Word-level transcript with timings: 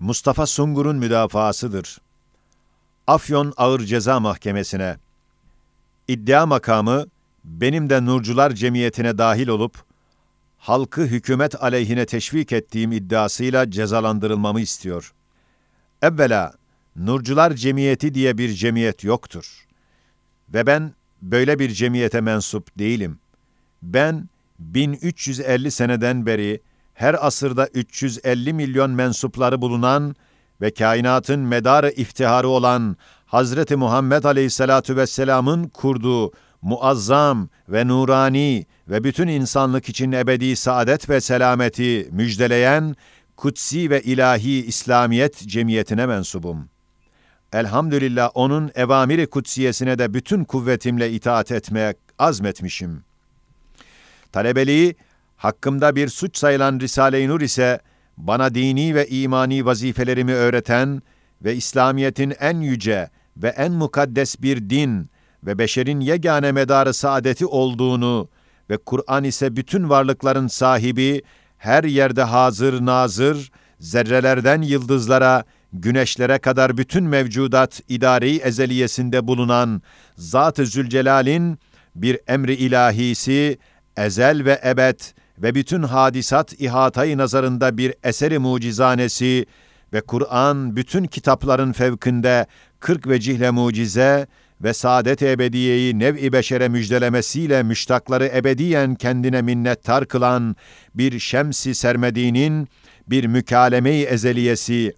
Mustafa 0.00 0.46
Sungur'un 0.46 0.96
müdafaasıdır. 0.96 1.98
Afyon 3.06 3.54
Ağır 3.56 3.80
Ceza 3.80 4.20
Mahkemesi'ne 4.20 4.96
iddia 6.08 6.46
makamı 6.46 7.06
benim 7.44 7.90
de 7.90 8.04
Nurcular 8.04 8.52
Cemiyeti'ne 8.52 9.18
dahil 9.18 9.48
olup 9.48 9.84
halkı 10.58 11.02
hükümet 11.02 11.62
aleyhine 11.62 12.06
teşvik 12.06 12.52
ettiğim 12.52 12.92
iddiasıyla 12.92 13.70
cezalandırılmamı 13.70 14.60
istiyor. 14.60 15.14
Evvela 16.02 16.52
Nurcular 16.96 17.54
Cemiyeti 17.54 18.14
diye 18.14 18.38
bir 18.38 18.52
cemiyet 18.52 19.04
yoktur. 19.04 19.66
Ve 20.48 20.66
ben 20.66 20.94
böyle 21.22 21.58
bir 21.58 21.70
cemiyete 21.70 22.20
mensup 22.20 22.78
değilim. 22.78 23.18
Ben 23.82 24.28
1350 24.58 25.70
seneden 25.70 26.26
beri 26.26 26.60
her 26.98 27.26
asırda 27.26 27.68
350 27.74 28.52
milyon 28.52 28.90
mensupları 28.90 29.60
bulunan 29.60 30.16
ve 30.60 30.70
kainatın 30.70 31.40
medarı 31.40 31.90
iftiharı 31.90 32.48
olan 32.48 32.96
Hazreti 33.26 33.76
Muhammed 33.76 34.24
Aleyhisselatu 34.24 34.96
Vesselam'ın 34.96 35.68
kurduğu 35.68 36.32
muazzam 36.62 37.48
ve 37.68 37.88
nurani 37.88 38.66
ve 38.88 39.04
bütün 39.04 39.28
insanlık 39.28 39.88
için 39.88 40.12
ebedi 40.12 40.56
saadet 40.56 41.10
ve 41.10 41.20
selameti 41.20 42.08
müjdeleyen 42.12 42.96
kutsi 43.36 43.90
ve 43.90 44.02
ilahi 44.02 44.66
İslamiyet 44.66 45.48
cemiyetine 45.48 46.06
mensubum. 46.06 46.68
Elhamdülillah 47.52 48.30
onun 48.34 48.70
evamiri 48.74 49.26
kutsiyesine 49.26 49.98
de 49.98 50.14
bütün 50.14 50.44
kuvvetimle 50.44 51.12
itaat 51.12 51.52
etmeye 51.52 51.94
azmetmişim. 52.18 53.02
Talebeliği 54.32 54.96
hakkımda 55.38 55.96
bir 55.96 56.08
suç 56.08 56.36
sayılan 56.36 56.80
Risale-i 56.80 57.28
Nur 57.28 57.40
ise 57.40 57.80
bana 58.16 58.54
dini 58.54 58.94
ve 58.94 59.08
imani 59.08 59.64
vazifelerimi 59.64 60.34
öğreten 60.34 61.02
ve 61.44 61.56
İslamiyet'in 61.56 62.34
en 62.40 62.60
yüce 62.60 63.10
ve 63.36 63.48
en 63.48 63.72
mukaddes 63.72 64.42
bir 64.42 64.70
din 64.70 65.10
ve 65.42 65.58
beşerin 65.58 66.00
yegane 66.00 66.52
medarı 66.52 66.94
saadeti 66.94 67.46
olduğunu 67.46 68.28
ve 68.70 68.76
Kur'an 68.76 69.24
ise 69.24 69.56
bütün 69.56 69.88
varlıkların 69.88 70.46
sahibi, 70.46 71.22
her 71.58 71.84
yerde 71.84 72.22
hazır 72.22 72.86
nazır, 72.86 73.50
zerrelerden 73.80 74.62
yıldızlara, 74.62 75.44
güneşlere 75.72 76.38
kadar 76.38 76.76
bütün 76.76 77.04
mevcudat 77.04 77.80
idari 77.88 78.36
ezeliyesinde 78.36 79.26
bulunan 79.26 79.82
Zat-ı 80.16 80.66
Zülcelal'in 80.66 81.58
bir 81.94 82.18
emri 82.26 82.54
ilahisi, 82.54 83.58
ezel 83.96 84.44
ve 84.44 84.60
ebed 84.64 85.00
ve 85.42 85.54
bütün 85.54 85.82
hadisat 85.82 86.60
ihatayı 86.60 87.18
nazarında 87.18 87.78
bir 87.78 87.94
eseri 88.04 88.38
mucizanesi 88.38 89.46
ve 89.92 90.00
Kur'an 90.00 90.76
bütün 90.76 91.04
kitapların 91.04 91.72
fevkinde 91.72 92.46
kırk 92.80 93.08
vecihle 93.08 93.50
mucize 93.50 94.26
ve 94.62 94.74
saadet 94.74 95.22
ebediyeyi 95.22 95.98
nev-i 95.98 96.32
beşere 96.32 96.68
müjdelemesiyle 96.68 97.62
müştakları 97.62 98.26
ebediyen 98.34 98.94
kendine 98.94 99.42
minnettar 99.42 100.04
kılan 100.04 100.56
bir 100.94 101.18
şemsi 101.18 101.74
sermediğinin 101.74 102.68
bir 103.08 103.26
mükalemeyi 103.26 104.04
ezeliyesi 104.04 104.94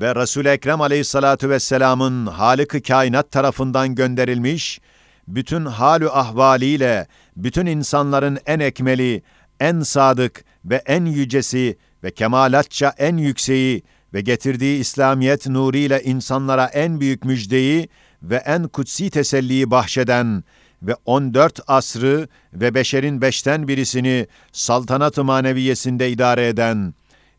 ve 0.00 0.14
Resul-i 0.14 0.48
Ekrem 0.48 0.80
aleyhissalatu 0.80 1.50
vesselamın 1.50 2.26
Halık-ı 2.26 2.82
Kainat 2.82 3.30
tarafından 3.30 3.94
gönderilmiş, 3.94 4.80
bütün 5.28 5.64
halü 5.64 6.10
ahvaliyle, 6.10 7.06
bütün 7.36 7.66
insanların 7.66 8.38
en 8.46 8.60
ekmeli, 8.60 9.22
en 9.60 9.80
sadık 9.80 10.44
ve 10.64 10.82
en 10.86 11.04
yücesi 11.04 11.78
ve 12.04 12.10
kemalatça 12.10 12.94
en 12.98 13.16
yükseği 13.16 13.82
ve 14.14 14.20
getirdiği 14.20 14.78
İslamiyet 14.78 15.46
nuriyle 15.46 16.02
insanlara 16.02 16.64
en 16.66 17.00
büyük 17.00 17.24
müjdeyi 17.24 17.88
ve 18.22 18.36
en 18.36 18.68
kutsi 18.68 19.10
teselliyi 19.10 19.70
bahşeden 19.70 20.44
ve 20.82 20.94
14 21.04 21.60
asrı 21.66 22.28
ve 22.52 22.74
beşerin 22.74 23.20
beşten 23.20 23.68
birisini 23.68 24.26
saltanat-ı 24.52 25.24
maneviyesinde 25.24 26.10
idare 26.10 26.48
eden 26.48 26.94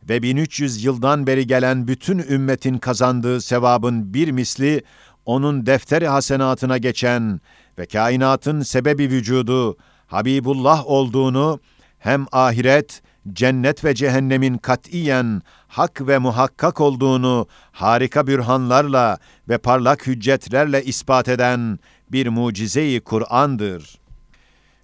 ve 0.08 0.22
1300 0.22 0.84
yıldan 0.84 1.26
beri 1.26 1.46
gelen 1.46 1.88
bütün 1.88 2.18
ümmetin 2.18 2.78
kazandığı 2.78 3.40
sevabın 3.40 4.14
bir 4.14 4.30
misli 4.30 4.82
onun 5.26 5.66
defteri 5.66 6.08
hasenatına 6.08 6.78
geçen 6.78 7.40
ve 7.78 7.86
kainatın 7.86 8.62
sebebi 8.62 9.10
vücudu 9.10 9.76
Habibullah 10.06 10.86
olduğunu 10.86 11.60
hem 12.00 12.26
ahiret, 12.32 13.02
cennet 13.32 13.84
ve 13.84 13.94
cehennemin 13.94 14.58
katiyen 14.58 15.42
hak 15.68 16.06
ve 16.06 16.18
muhakkak 16.18 16.80
olduğunu 16.80 17.46
harika 17.72 18.26
bürhanlarla 18.26 19.18
ve 19.48 19.58
parlak 19.58 20.06
hüccetlerle 20.06 20.84
ispat 20.84 21.28
eden 21.28 21.78
bir 22.12 22.26
mucizeyi 22.26 23.00
Kur'an'dır. 23.00 23.98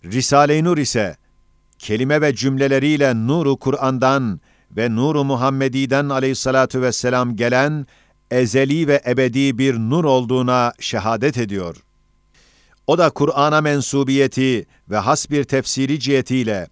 Risale-i 0.05 0.65
Nur 0.65 0.79
ise 0.79 1.17
kelime 1.79 2.21
ve 2.21 2.35
cümleleriyle 2.35 3.15
nuru 3.15 3.57
Kur'an'dan 3.57 4.41
ve 4.71 4.97
nuru 4.97 5.25
Muhammedi'den 5.25 6.09
aleyhissalatu 6.09 6.83
vesselam 6.83 7.37
gelen 7.37 7.87
ezeli 8.31 8.89
ve 8.89 9.03
ebedi 9.07 9.59
bir 9.59 9.75
nur 9.75 10.05
olduğuna 10.05 10.73
şehadet 10.81 11.39
ediyor. 11.39 11.77
O 12.87 12.99
da 12.99 13.11
Kur'an'a 13.11 13.61
mensubiyeti 13.61 14.67
ve 14.91 14.97
has 14.97 15.31
bir 15.31 15.45
tefsiri 15.45 16.01
cihetiyle 16.01 16.67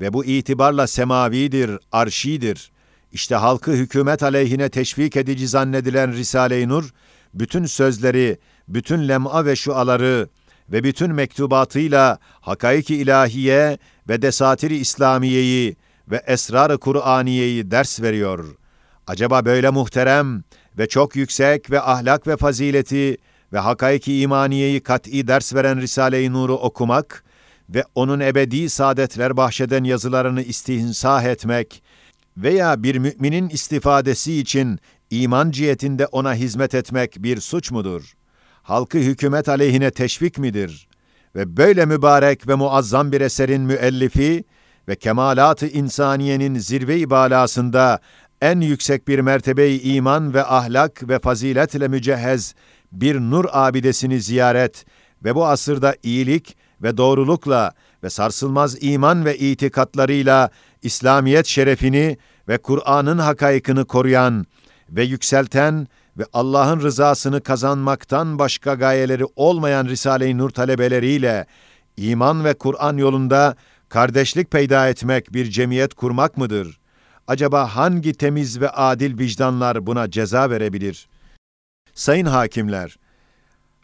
ve 0.00 0.12
bu 0.12 0.24
itibarla 0.24 0.86
semavidir, 0.86 1.78
arşidir. 1.92 2.70
İşte 3.12 3.34
halkı 3.34 3.70
hükümet 3.70 4.22
aleyhine 4.22 4.68
teşvik 4.68 5.16
edici 5.16 5.48
zannedilen 5.48 6.12
Risale-i 6.12 6.68
Nur, 6.68 6.90
bütün 7.34 7.66
sözleri, 7.66 8.38
bütün 8.68 9.08
lem'a 9.08 9.44
ve 9.44 9.56
şuaları 9.56 10.28
ve 10.72 10.84
bütün 10.84 11.14
mektubatıyla 11.14 12.18
hakaiki 12.40 12.96
ilahiye 12.96 13.78
ve 14.08 14.22
desatiri 14.22 14.76
İslamiyeyi 14.76 15.76
ve 16.10 16.22
esrar-ı 16.26 16.78
Kur'aniyeyi 16.78 17.70
ders 17.70 18.02
veriyor. 18.02 18.56
Acaba 19.06 19.44
böyle 19.44 19.70
muhterem 19.70 20.42
ve 20.78 20.88
çok 20.88 21.16
yüksek 21.16 21.70
ve 21.70 21.80
ahlak 21.80 22.26
ve 22.26 22.36
fazileti 22.36 23.16
ve 23.52 23.58
hakaiki 23.58 24.20
imaniyeyi 24.20 24.80
kat'i 24.80 25.28
ders 25.28 25.54
veren 25.54 25.80
Risale-i 25.80 26.32
Nur'u 26.32 26.54
okumak 26.54 27.24
ve 27.68 27.84
onun 27.94 28.20
ebedi 28.20 28.70
saadetler 28.70 29.36
bahşeden 29.36 29.84
yazılarını 29.84 30.42
istihinsah 30.42 31.24
etmek 31.24 31.82
veya 32.36 32.82
bir 32.82 32.96
müminin 32.96 33.48
istifadesi 33.48 34.38
için 34.38 34.78
iman 35.10 35.50
cihetinde 35.50 36.06
ona 36.06 36.34
hizmet 36.34 36.74
etmek 36.74 37.22
bir 37.22 37.40
suç 37.40 37.70
mudur? 37.70 38.12
Halkı 38.62 38.98
hükümet 38.98 39.48
aleyhine 39.48 39.90
teşvik 39.90 40.38
midir? 40.38 40.88
Ve 41.34 41.56
böyle 41.56 41.86
mübarek 41.86 42.48
ve 42.48 42.54
muazzam 42.54 43.12
bir 43.12 43.20
eserin 43.20 43.62
müellifi 43.62 44.44
ve 44.88 44.96
kemalat-ı 44.96 45.66
insaniyenin 45.66 46.58
zirve-i 46.58 47.10
balasında 47.10 48.00
en 48.40 48.60
yüksek 48.60 49.08
bir 49.08 49.18
mertebe 49.18 49.74
iman 49.74 50.34
ve 50.34 50.44
ahlak 50.44 51.08
ve 51.08 51.18
faziletle 51.18 51.88
mücehhez 51.88 52.54
bir 52.92 53.20
nur 53.20 53.44
abidesini 53.52 54.20
ziyaret 54.20 54.84
ve 55.24 55.34
bu 55.34 55.46
asırda 55.46 55.94
iyilik 56.02 56.56
ve 56.82 56.96
doğrulukla 56.96 57.72
ve 58.02 58.10
sarsılmaz 58.10 58.76
iman 58.80 59.24
ve 59.24 59.38
itikatlarıyla 59.38 60.50
İslamiyet 60.82 61.46
şerefini 61.46 62.18
ve 62.48 62.58
Kur'an'ın 62.58 63.18
hakaykını 63.18 63.84
koruyan 63.84 64.46
ve 64.90 65.04
yükselten 65.04 65.88
ve 66.18 66.24
Allah'ın 66.32 66.80
rızasını 66.80 67.40
kazanmaktan 67.40 68.38
başka 68.38 68.74
gayeleri 68.74 69.24
olmayan 69.36 69.86
Risale-i 69.86 70.38
Nur 70.38 70.50
talebeleriyle 70.50 71.46
iman 71.96 72.44
ve 72.44 72.54
Kur'an 72.54 72.96
yolunda 72.96 73.56
kardeşlik 73.88 74.50
peyda 74.50 74.88
etmek 74.88 75.32
bir 75.32 75.50
cemiyet 75.50 75.94
kurmak 75.94 76.36
mıdır? 76.36 76.80
Acaba 77.26 77.76
hangi 77.76 78.12
temiz 78.14 78.60
ve 78.60 78.70
adil 78.70 79.18
vicdanlar 79.18 79.86
buna 79.86 80.10
ceza 80.10 80.50
verebilir? 80.50 81.08
Sayın 81.94 82.26
hakimler, 82.26 82.96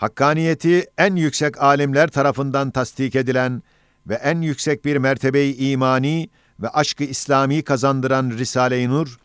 hakkaniyeti 0.02 0.86
en 0.98 1.16
yüksek 1.16 1.62
alimler 1.62 2.08
tarafından 2.08 2.70
tasdik 2.70 3.16
edilen 3.16 3.62
ve 4.06 4.14
en 4.14 4.40
yüksek 4.40 4.84
bir 4.84 4.96
mertebeyi 4.96 5.56
imani 5.56 6.30
ve 6.60 6.68
aşkı 6.68 7.04
İslami 7.04 7.62
kazandıran 7.62 8.30
Risale-i 8.30 8.88
Nur, 8.88 9.18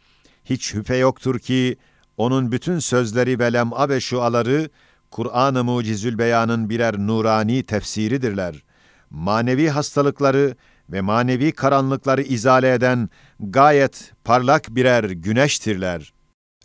hiç 0.46 0.64
şüphe 0.64 0.96
yoktur 0.96 1.40
ki 1.40 1.78
onun 2.18 2.52
bütün 2.52 2.80
sözleri 2.80 3.40
ve 3.40 3.54
lem'a 3.54 3.90
ve 3.90 4.00
şuaları 4.00 4.70
Kur'an-ı 5.12 5.64
Mucizül 5.64 6.18
Beyan'ın 6.18 6.70
birer 6.70 6.98
nurani 6.98 7.64
tefsiridirler. 7.64 8.64
Manevi 9.10 9.70
hastalıkları 9.70 10.56
ve 10.90 11.02
manevi 11.02 11.52
karanlıkları 11.52 12.22
izale 12.22 12.74
eden 12.74 13.10
gayet 13.40 14.14
parlak 14.24 14.76
birer 14.76 15.04
güneştirler. 15.04 16.14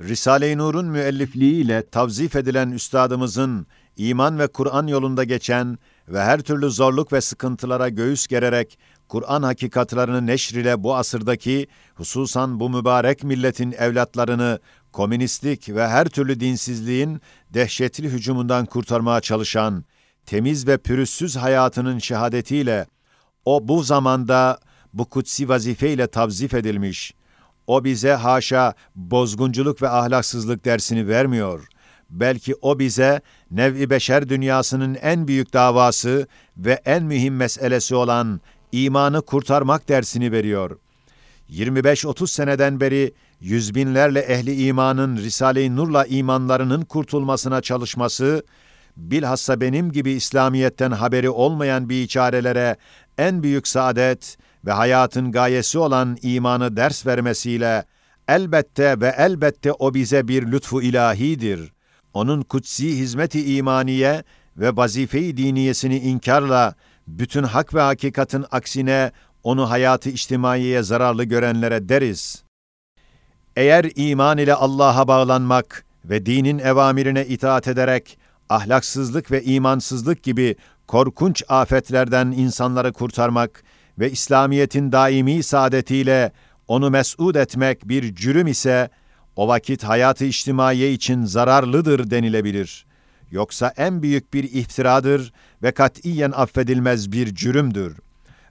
Risale-i 0.01 0.59
Nur'un 0.59 0.87
müellifliğiyle 0.87 1.89
tavzif 1.89 2.37
edilen 2.37 2.71
üstadımızın 2.71 3.67
iman 3.97 4.39
ve 4.39 4.47
Kur'an 4.47 4.87
yolunda 4.87 5.25
geçen 5.25 5.79
ve 6.09 6.23
her 6.23 6.41
türlü 6.41 6.71
zorluk 6.71 7.13
ve 7.13 7.21
sıkıntılara 7.21 7.89
göğüs 7.89 8.27
gererek 8.27 8.79
Kur'an 9.09 9.43
hakikatlarını 9.43 10.27
neşr 10.27 10.55
ile 10.55 10.83
bu 10.83 10.97
asırdaki, 10.97 11.67
hususan 11.95 12.61
bu 12.61 12.71
mübarek 12.71 13.25
milletin 13.25 13.73
evlatlarını 13.73 14.59
komünistlik 14.93 15.69
ve 15.69 15.89
her 15.89 16.09
türlü 16.09 16.41
dinsizliğin 16.41 17.21
dehşetli 17.51 18.13
hücumundan 18.13 18.67
kurtarmaya 18.67 19.21
çalışan, 19.21 19.85
temiz 20.27 20.67
ve 20.67 20.79
pürüzsüz 20.79 21.37
hayatının 21.37 21.99
şehadetiyle, 21.99 22.87
o 23.45 23.69
bu 23.69 23.83
zamanda 23.83 24.59
bu 24.93 25.05
kutsi 25.05 25.49
vazifeyle 25.49 26.07
tavzif 26.07 26.55
edilmiş, 26.55 27.15
o 27.67 27.85
bize 27.85 28.13
haşa 28.13 28.75
bozgunculuk 28.95 29.83
ve 29.83 29.89
ahlaksızlık 29.89 30.65
dersini 30.65 31.09
vermiyor. 31.09 31.69
Belki 32.13 32.55
o 32.63 32.79
bize 32.79 33.21
nev-i 33.51 33.91
beşer 33.91 34.29
dünyasının 34.29 34.95
en 34.95 35.29
büyük 35.29 35.53
davası 35.53 36.27
ve 36.57 36.81
en 36.85 37.03
mühim 37.03 37.37
meselesi 37.37 37.95
olan 37.95 38.41
imanı 38.73 39.23
kurtarmak 39.23 39.89
dersini 39.89 40.33
veriyor. 40.33 40.79
25-30 41.51 42.27
seneden 42.27 42.81
beri 42.81 43.15
yüz 43.41 43.75
binlerle 43.75 44.21
ehli 44.21 44.67
imanın 44.67 45.17
Risale-i 45.17 45.77
Nur'la 45.77 46.05
imanlarının 46.05 46.83
kurtulmasına 46.83 47.61
çalışması, 47.61 48.45
bilhassa 48.97 49.61
benim 49.61 49.93
gibi 49.93 50.11
İslamiyet'ten 50.11 50.91
haberi 50.91 51.31
olmayan 51.31 51.89
bir 51.89 52.03
içarelere 52.03 52.77
en 53.19 53.43
büyük 53.43 53.69
saadet 53.69 54.37
ve 54.67 54.73
hayatın 54.73 55.33
gayesi 55.33 55.79
olan 55.79 56.19
imanı 56.23 56.77
ders 56.77 57.07
vermesiyle 57.07 57.85
elbette 58.29 59.01
ve 59.01 59.15
elbette 59.19 59.73
o 59.73 59.95
bize 59.95 60.29
bir 60.29 60.53
lütfu 60.53 60.83
ilahidir. 60.83 61.73
Onun 62.15 62.43
kutsi 62.43 62.99
hizmeti 62.99 63.57
imaniye 63.57 64.25
ve 64.57 64.77
vazife-i 64.77 65.37
diniyesini 65.37 65.99
inkarla 65.99 66.75
bütün 67.07 67.43
hak 67.43 67.75
ve 67.75 67.81
hakikatin 67.81 68.45
aksine 68.51 69.13
onu 69.43 69.71
hayatı 69.71 70.11
içtimaiye 70.11 70.83
zararlı 70.83 71.25
görenlere 71.25 71.89
deriz. 71.89 72.43
Eğer 73.57 73.91
iman 73.97 74.39
ile 74.39 74.55
Allah'a 74.55 75.09
bağlanmak 75.09 75.85
ve 76.05 76.27
dinin 76.27 76.59
evamirine 76.59 77.27
itaat 77.27 77.69
ederek 77.69 78.19
ahlaksızlık 78.49 79.31
ve 79.31 79.43
imansızlık 79.43 80.23
gibi 80.23 80.57
korkunç 80.87 81.43
afetlerden 81.49 82.27
insanları 82.27 82.93
kurtarmak 82.93 83.65
ve 83.99 84.11
İslamiyet'in 84.11 84.93
daimi 84.93 85.43
saadetiyle 85.43 86.33
onu 86.69 86.91
mes'ud 86.91 87.35
etmek 87.35 87.89
bir 87.89 88.15
cürüm 88.15 88.47
ise, 88.47 88.91
o 89.37 89.49
vakit 89.49 89.85
hayatı 89.85 90.25
içtimaiye 90.25 90.93
için 90.93 91.25
zararlıdır 91.25 92.11
denilebilir. 92.11 92.87
Yoksa 93.31 93.73
en 93.77 94.03
büyük 94.03 94.35
bir 94.35 94.45
iftiradır 94.45 95.33
ve 95.63 95.73
katiyen 95.73 96.31
affedilmez 96.31 97.13
bir 97.13 97.35
cürümdür. 97.35 97.97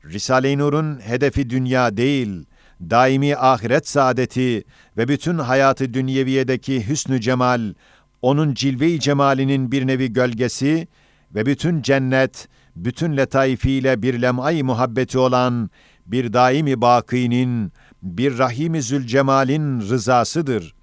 Risale-i 0.06 0.58
Nur'un 0.58 1.00
hedefi 1.00 1.50
dünya 1.50 1.98
değil, 1.98 2.46
daimi 2.82 3.36
ahiret 3.36 3.88
saadeti 3.88 4.64
ve 4.98 5.08
bütün 5.08 5.38
hayatı 5.38 5.94
dünyeviyedeki 5.94 6.88
hüsnü 6.88 7.22
cemal, 7.22 7.74
onun 8.22 8.54
cilve-i 8.54 9.00
cemalinin 9.00 9.72
bir 9.72 9.88
nevi 9.88 10.14
gölgesi 10.14 10.88
ve 11.36 11.46
bütün 11.46 11.82
cennet, 11.82 12.48
bütün 12.76 13.18
letaifiyle 13.18 14.02
bir 14.02 14.22
lem'ay 14.22 14.64
muhabbeti 14.64 15.18
olan 15.18 15.70
bir 16.06 16.34
daimi 16.34 16.82
bakinin, 16.82 17.72
bir 18.04 18.38
rahimi 18.38 18.82
zülcemalin 18.82 19.82
rızasıdır. 19.82 20.74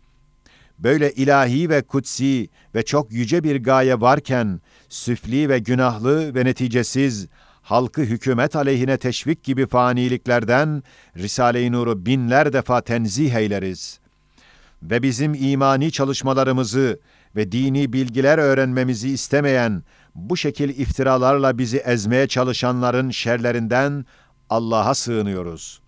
Böyle 0.79 1.13
ilahi 1.13 1.71
ve 1.71 1.83
kutsi 1.83 2.49
ve 2.75 2.85
çok 2.85 3.13
yüce 3.13 3.45
bir 3.45 3.63
gaye 3.63 4.01
varken, 4.01 4.61
süfli 4.89 5.49
ve 5.49 5.59
günahlı 5.59 6.35
ve 6.35 6.45
neticesiz, 6.45 7.27
halkı 7.63 8.01
hükümet 8.01 8.57
aleyhine 8.57 8.99
teşvik 8.99 9.43
gibi 9.43 9.67
faniliklerden 9.67 10.83
Risale-i 11.17 11.73
Nur'u 11.73 12.07
binler 12.07 12.53
defa 12.53 12.81
tenzih 12.81 13.35
eyleriz. 13.35 14.01
Ve 14.83 15.03
bizim 15.03 15.35
imani 15.35 15.93
çalışmalarımızı 15.93 17.01
ve 17.37 17.53
dini 17.53 17.93
bilgiler 17.93 18.39
öğrenmemizi 18.39 19.09
istemeyen, 19.09 19.83
bu 20.15 20.37
şekil 20.37 20.69
iftiralarla 20.69 21.59
bizi 21.59 21.79
ezmeye 21.79 22.29
çalışanların 22.29 23.11
şerlerinden 23.11 24.05
Allah'a 24.51 24.95
sığınıyoruz. 24.95 25.81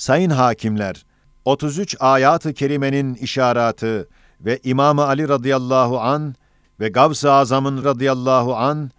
Sayın 0.00 0.30
hakimler, 0.30 1.04
33 1.44 1.96
ayat-ı 2.00 2.54
kerimenin 2.54 3.14
işaratı 3.14 4.08
ve 4.40 4.60
İmam 4.64 4.98
Ali 4.98 5.28
radıyallahu 5.28 6.00
an 6.00 6.34
ve 6.80 6.88
Gavs-ı 6.88 7.32
Azam'ın 7.32 7.84
radıyallahu 7.84 8.56
an 8.56 8.90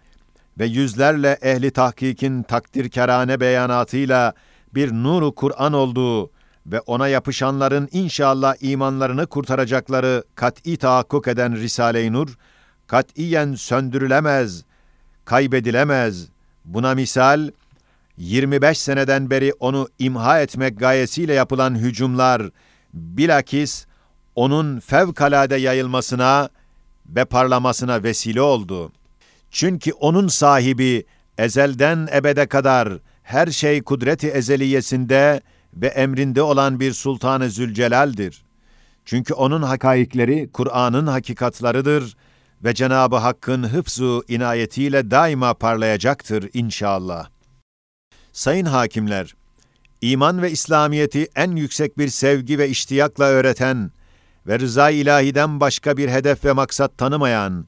ve 0.58 0.66
yüzlerle 0.66 1.38
ehli 1.42 1.70
tahkikin 1.70 2.42
takdirkerane 2.42 3.40
beyanatıyla 3.40 4.32
bir 4.74 4.92
nuru 4.92 5.34
Kur'an 5.34 5.72
olduğu 5.72 6.30
ve 6.66 6.80
ona 6.80 7.08
yapışanların 7.08 7.88
inşallah 7.92 8.54
imanlarını 8.60 9.26
kurtaracakları 9.26 10.24
kat'i 10.34 10.76
tahakkuk 10.76 11.28
eden 11.28 11.56
Risale-i 11.56 12.12
Nur, 12.12 12.28
katiyen 12.86 13.54
söndürülemez, 13.54 14.64
kaybedilemez. 15.24 16.28
Buna 16.64 16.94
misal, 16.94 17.50
25 18.18 18.78
seneden 18.78 19.30
beri 19.30 19.52
onu 19.60 19.88
imha 19.98 20.40
etmek 20.40 20.78
gayesiyle 20.78 21.34
yapılan 21.34 21.74
hücumlar, 21.78 22.42
bilakis 22.94 23.86
onun 24.34 24.80
fevkalade 24.80 25.56
yayılmasına 25.56 26.48
ve 27.06 27.24
parlamasına 27.24 28.02
vesile 28.02 28.42
oldu. 28.42 28.92
Çünkü 29.50 29.92
onun 29.92 30.28
sahibi 30.28 31.04
ezelden 31.38 32.08
ebede 32.14 32.46
kadar 32.46 32.98
her 33.22 33.46
şey 33.46 33.82
kudreti 33.82 34.28
ezeliyesinde 34.28 35.40
ve 35.74 35.86
emrinde 35.86 36.42
olan 36.42 36.80
bir 36.80 36.92
Sultan-ı 36.92 37.50
Zülcelal'dir. 37.50 38.42
Çünkü 39.04 39.34
onun 39.34 39.62
hakaikleri 39.62 40.50
Kur'an'ın 40.52 41.06
hakikatlarıdır 41.06 42.16
ve 42.64 42.74
Cenabı 42.74 43.16
Hakk'ın 43.16 43.62
hıfzu 43.62 44.24
inayetiyle 44.28 45.10
daima 45.10 45.54
parlayacaktır 45.54 46.50
inşallah. 46.54 47.31
Sayın 48.32 48.66
hakimler, 48.66 49.34
iman 50.00 50.42
ve 50.42 50.50
İslamiyeti 50.50 51.28
en 51.36 51.56
yüksek 51.56 51.98
bir 51.98 52.08
sevgi 52.08 52.58
ve 52.58 52.68
iştiyakla 52.68 53.24
öğreten 53.24 53.90
ve 54.46 54.58
rıza 54.58 54.90
ilahiden 54.90 55.60
başka 55.60 55.96
bir 55.96 56.08
hedef 56.08 56.44
ve 56.44 56.52
maksat 56.52 56.98
tanımayan 56.98 57.66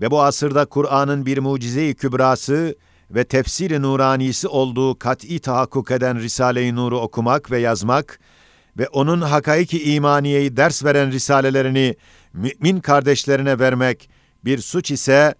ve 0.00 0.10
bu 0.10 0.22
asırda 0.22 0.64
Kur'an'ın 0.64 1.26
bir 1.26 1.38
mucize-i 1.38 1.94
kübrası 1.94 2.76
ve 3.10 3.24
tefsir-i 3.24 3.82
nuranisi 3.82 4.48
olduğu 4.48 4.98
kat'i 4.98 5.38
tahakkuk 5.38 5.90
eden 5.90 6.18
Risale-i 6.20 6.76
Nur'u 6.76 6.98
okumak 6.98 7.50
ve 7.50 7.58
yazmak 7.58 8.20
ve 8.78 8.88
onun 8.88 9.20
hakaiki 9.20 9.94
imaniyeyi 9.94 10.56
ders 10.56 10.84
veren 10.84 11.12
risalelerini 11.12 11.96
mümin 12.32 12.80
kardeşlerine 12.80 13.58
vermek 13.58 14.10
bir 14.44 14.58
suç 14.58 14.90
ise 14.90 15.34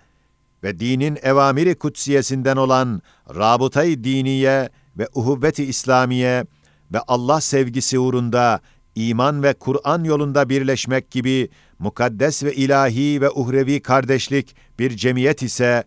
ve 0.62 0.80
dinin 0.80 1.18
evamiri 1.22 1.74
kutsiyesinden 1.74 2.56
olan 2.56 3.02
rabıtayı 3.34 4.04
diniye 4.04 4.68
ve 4.98 5.08
uhuvveti 5.14 5.64
İslamiye 5.64 6.44
ve 6.92 6.98
Allah 7.08 7.40
sevgisi 7.40 7.98
uğrunda 7.98 8.60
iman 8.94 9.42
ve 9.42 9.54
Kur'an 9.54 10.04
yolunda 10.04 10.48
birleşmek 10.48 11.10
gibi 11.10 11.48
mukaddes 11.78 12.44
ve 12.44 12.54
ilahi 12.54 13.20
ve 13.20 13.30
uhrevi 13.30 13.82
kardeşlik 13.82 14.56
bir 14.78 14.96
cemiyet 14.96 15.42
ise, 15.42 15.84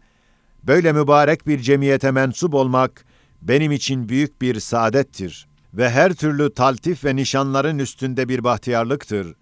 böyle 0.64 0.94
mübarek 0.94 1.48
bir 1.48 1.60
cemiyete 1.60 2.12
mensup 2.12 2.54
olmak 2.54 3.06
benim 3.42 3.72
için 3.72 4.10
büyük 4.10 4.42
bir 4.42 4.60
saadettir 4.60 5.48
ve 5.74 5.90
her 5.90 6.14
türlü 6.14 6.54
taltif 6.54 7.06
ve 7.06 7.16
nişanların 7.16 7.80
üstünde 7.80 8.30
bir 8.30 8.44
bahtiyarlıktır. 8.44 9.36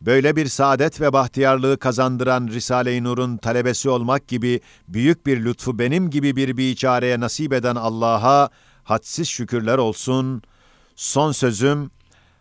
Böyle 0.00 0.36
bir 0.36 0.46
saadet 0.46 1.00
ve 1.00 1.12
bahtiyarlığı 1.12 1.78
kazandıran 1.78 2.48
Risale-i 2.48 3.04
Nur'un 3.04 3.36
talebesi 3.36 3.88
olmak 3.88 4.28
gibi 4.28 4.60
büyük 4.88 5.26
bir 5.26 5.44
lütfu 5.44 5.78
benim 5.78 6.10
gibi 6.10 6.36
bir 6.36 6.56
biçareye 6.56 7.20
nasip 7.20 7.52
eden 7.52 7.76
Allah'a 7.76 8.50
hadsiz 8.84 9.28
şükürler 9.28 9.78
olsun. 9.78 10.42
Son 10.96 11.32
sözüm, 11.32 11.90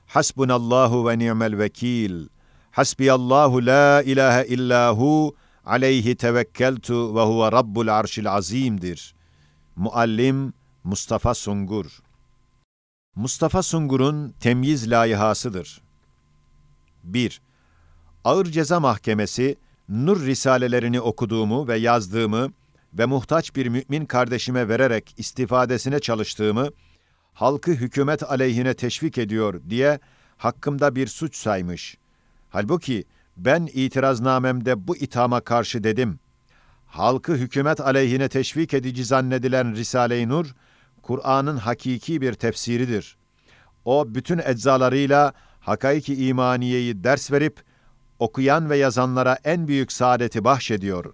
Hasbunallahu 0.07 1.07
ve 1.07 1.19
ni'mel 1.19 1.57
vekil. 1.57 2.27
Hasbiyallahu 2.71 3.65
la 3.65 4.01
ilahe 4.01 4.47
illahu 4.47 5.35
aleyhi 5.65 6.15
tevekkeltu 6.15 7.15
ve 7.15 7.21
huve 7.21 7.51
rabbul 7.51 7.87
arşil 7.87 8.31
azimdir. 8.31 9.15
Muallim 9.75 10.53
Mustafa 10.83 11.33
Sungur 11.33 11.99
Mustafa 13.15 13.63
Sungur'un 13.63 14.33
temyiz 14.39 14.91
layihasıdır. 14.91 15.81
1. 17.03 17.41
Ağır 18.27 18.45
Ceza 18.45 18.79
Mahkemesi, 18.79 19.55
Nur 19.89 20.25
Risalelerini 20.25 21.01
okuduğumu 21.01 21.67
ve 21.67 21.77
yazdığımı 21.77 22.51
ve 22.93 23.05
muhtaç 23.05 23.55
bir 23.55 23.67
mümin 23.67 24.05
kardeşime 24.05 24.69
vererek 24.69 25.13
istifadesine 25.17 25.99
çalıştığımı, 25.99 26.69
halkı 27.33 27.71
hükümet 27.71 28.23
aleyhine 28.23 28.73
teşvik 28.73 29.17
ediyor 29.17 29.61
diye 29.69 29.99
hakkımda 30.37 30.95
bir 30.95 31.07
suç 31.07 31.35
saymış. 31.35 31.97
Halbuki 32.49 33.03
ben 33.37 33.69
itiraznamemde 33.73 34.87
bu 34.87 34.97
ithama 34.97 35.41
karşı 35.41 35.83
dedim. 35.83 36.19
Halkı 36.85 37.33
hükümet 37.35 37.81
aleyhine 37.81 38.29
teşvik 38.29 38.73
edici 38.73 39.05
zannedilen 39.05 39.75
Risale-i 39.75 40.29
Nur, 40.29 40.55
Kur'an'ın 41.01 41.57
hakiki 41.57 42.21
bir 42.21 42.33
tefsiridir. 42.33 43.17
O 43.85 44.15
bütün 44.15 44.37
eczalarıyla 44.37 45.33
hakaiki 45.59 46.27
imaniyeyi 46.27 47.03
ders 47.03 47.31
verip, 47.31 47.66
okuyan 48.19 48.69
ve 48.69 48.77
yazanlara 48.77 49.37
en 49.43 49.67
büyük 49.67 49.91
saadeti 49.91 50.43
bahşediyor. 50.43 51.13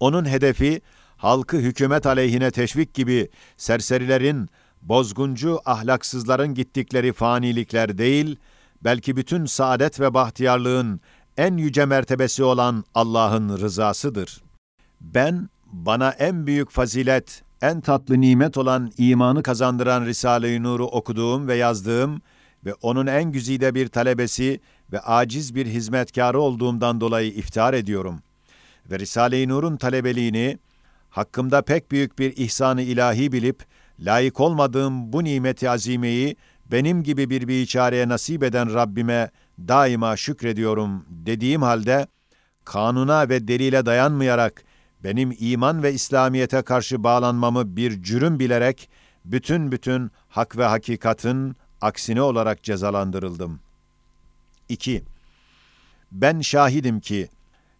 Onun 0.00 0.28
hedefi, 0.28 0.80
halkı 1.16 1.56
hükümet 1.56 2.06
aleyhine 2.06 2.50
teşvik 2.50 2.94
gibi 2.94 3.28
serserilerin, 3.56 4.48
bozguncu 4.82 5.60
ahlaksızların 5.64 6.54
gittikleri 6.54 7.12
fanilikler 7.12 7.98
değil, 7.98 8.36
belki 8.84 9.16
bütün 9.16 9.46
saadet 9.46 10.00
ve 10.00 10.14
bahtiyarlığın 10.14 11.00
en 11.36 11.56
yüce 11.56 11.84
mertebesi 11.84 12.44
olan 12.44 12.84
Allah'ın 12.94 13.58
rızasıdır. 13.58 14.42
Ben, 15.00 15.48
bana 15.66 16.10
en 16.10 16.46
büyük 16.46 16.70
fazilet, 16.70 17.42
en 17.62 17.80
tatlı 17.80 18.20
nimet 18.20 18.58
olan 18.58 18.92
imanı 18.98 19.42
kazandıran 19.42 20.06
Risale-i 20.06 20.62
Nur'u 20.62 20.84
okuduğum 20.84 21.48
ve 21.48 21.54
yazdığım 21.54 22.20
ve 22.66 22.74
onun 22.82 23.06
en 23.06 23.32
güzide 23.32 23.74
bir 23.74 23.88
talebesi 23.88 24.60
ve 24.92 25.00
aciz 25.00 25.54
bir 25.54 25.66
hizmetkarı 25.66 26.40
olduğumdan 26.40 27.00
dolayı 27.00 27.32
iftihar 27.32 27.74
ediyorum. 27.74 28.18
Ve 28.90 28.98
Risale-i 28.98 29.48
Nur'un 29.48 29.76
talebeliğini, 29.76 30.58
hakkımda 31.10 31.62
pek 31.62 31.90
büyük 31.90 32.18
bir 32.18 32.36
ihsanı 32.36 32.82
ilahi 32.82 33.32
bilip, 33.32 33.62
layık 34.00 34.40
olmadığım 34.40 35.12
bu 35.12 35.24
nimeti 35.24 35.70
azimeyi 35.70 36.36
benim 36.70 37.02
gibi 37.02 37.30
bir 37.30 37.48
biçareye 37.48 38.08
nasip 38.08 38.42
eden 38.42 38.74
Rabbime 38.74 39.30
daima 39.58 40.16
şükrediyorum 40.16 41.04
dediğim 41.08 41.62
halde, 41.62 42.06
kanuna 42.64 43.28
ve 43.28 43.48
delile 43.48 43.86
dayanmayarak 43.86 44.64
benim 45.04 45.36
iman 45.38 45.82
ve 45.82 45.92
İslamiyete 45.92 46.62
karşı 46.62 47.04
bağlanmamı 47.04 47.76
bir 47.76 48.02
cürüm 48.02 48.38
bilerek 48.38 48.90
bütün 49.24 49.72
bütün 49.72 50.10
hak 50.28 50.58
ve 50.58 50.64
hakikatin 50.64 51.56
aksine 51.80 52.22
olarak 52.22 52.62
cezalandırıldım. 52.62 53.60
2. 54.68 55.04
Ben 56.12 56.40
şahidim 56.40 57.00
ki 57.00 57.28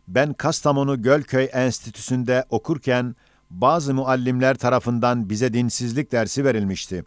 ben 0.08 0.32
Kastamonu 0.32 1.02
Gölköy 1.02 1.48
Enstitüsü'nde 1.52 2.44
okurken 2.50 3.16
bazı 3.50 3.94
muallimler 3.94 4.56
tarafından 4.56 5.30
bize 5.30 5.52
dinsizlik 5.52 6.12
dersi 6.12 6.44
verilmişti. 6.44 7.04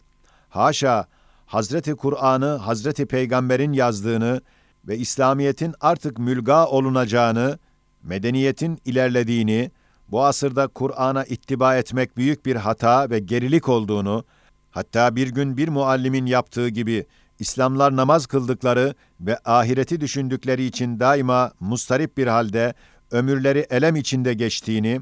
Haşa, 0.48 1.06
Hazreti 1.46 1.94
Kur'an'ı 1.94 2.56
Hazreti 2.56 3.06
Peygamber'in 3.06 3.72
yazdığını 3.72 4.40
ve 4.88 4.98
İslamiyet'in 4.98 5.74
artık 5.80 6.18
mülga 6.18 6.66
olunacağını, 6.66 7.58
medeniyetin 8.02 8.78
ilerlediğini, 8.84 9.70
bu 10.10 10.24
asırda 10.24 10.66
Kur'an'a 10.66 11.24
ittiba 11.24 11.76
etmek 11.76 12.16
büyük 12.16 12.46
bir 12.46 12.56
hata 12.56 13.10
ve 13.10 13.18
gerilik 13.18 13.68
olduğunu, 13.68 14.24
hatta 14.70 15.16
bir 15.16 15.28
gün 15.28 15.56
bir 15.56 15.68
muallimin 15.68 16.26
yaptığı 16.26 16.68
gibi 16.68 17.06
İslamlar 17.38 17.96
namaz 17.96 18.26
kıldıkları 18.26 18.94
ve 19.20 19.38
ahireti 19.44 20.00
düşündükleri 20.00 20.64
için 20.64 21.00
daima 21.00 21.52
mustarip 21.60 22.16
bir 22.16 22.26
halde 22.26 22.74
ömürleri 23.10 23.66
elem 23.70 23.96
içinde 23.96 24.34
geçtiğini 24.34 25.00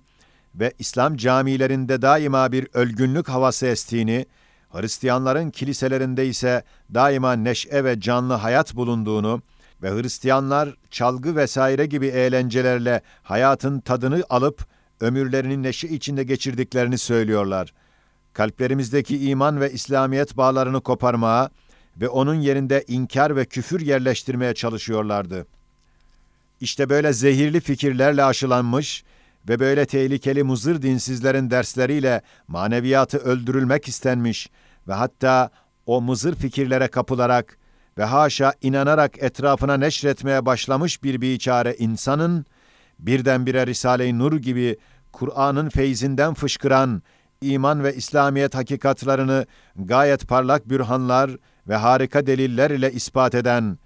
ve 0.55 0.73
İslam 0.79 1.17
camilerinde 1.17 2.03
daima 2.03 2.53
bir 2.53 2.69
ölgünlük 2.75 3.29
havası 3.29 3.67
estiğini, 3.67 4.27
Hristiyanların 4.71 5.51
kiliselerinde 5.51 6.27
ise 6.27 6.63
daima 6.95 7.33
neşe 7.33 7.85
ve 7.85 8.01
canlı 8.01 8.35
hayat 8.35 8.75
bulunduğunu 8.75 9.43
ve 9.83 9.91
Hristiyanlar 9.91 10.75
çalgı 10.91 11.37
vesaire 11.37 11.87
gibi 11.87 12.07
eğlencelerle 12.07 13.03
hayatın 13.23 13.81
tadını 13.81 14.25
alıp 14.31 14.67
ömürlerinin 15.01 15.63
neşe 15.63 15.89
içinde 15.89 16.25
geçirdiklerini 16.25 16.99
söylüyorlar. 16.99 17.73
Kalplerimizdeki 18.39 19.29
iman 19.29 19.61
ve 19.61 19.73
İslamiyet 19.73 20.37
bağlarını 20.37 20.81
koparmaya 20.81 21.51
ve 21.97 22.09
onun 22.09 22.35
yerinde 22.35 22.85
inkar 22.89 23.37
ve 23.37 23.45
küfür 23.45 23.81
yerleştirmeye 23.81 24.55
çalışıyorlardı. 24.55 25.47
İşte 26.61 26.89
böyle 26.89 27.13
zehirli 27.13 27.61
fikirlerle 27.61 28.25
aşılanmış 28.25 29.05
ve 29.49 29.61
böyle 29.61 29.87
tehlikeli 29.87 30.43
muzır 30.43 30.83
dinsizlerin 30.83 31.51
dersleriyle 31.51 32.23
maneviyatı 32.49 33.19
öldürülmek 33.19 33.89
istenmiş 33.89 34.51
ve 34.89 34.93
hatta 34.93 35.51
o 35.87 36.01
mızır 36.01 36.35
fikirlere 36.35 36.89
kapılarak 36.89 37.59
ve 37.99 38.05
haşa 38.05 38.53
inanarak 38.63 39.23
etrafına 39.23 39.77
neşretmeye 39.77 40.47
başlamış 40.47 41.03
bir 41.03 41.21
biçare 41.21 41.75
insanın, 41.79 42.47
birdenbire 42.99 43.67
Risale-i 43.67 44.19
Nur 44.19 44.33
gibi 44.33 44.77
Kur'an'ın 45.13 45.69
feyzinden 45.69 46.35
fışkıran 46.35 47.03
iman 47.41 47.85
ve 47.85 47.95
İslamiyet 47.95 48.55
hakikatlarını 48.55 49.47
gayet 49.77 50.29
parlak 50.29 50.69
bürhanlar 50.69 51.31
ve 51.69 51.77
harika 51.77 52.27
deliller 52.27 52.71
ile 52.71 52.93
ispat 52.93 53.35
eden 53.35 53.79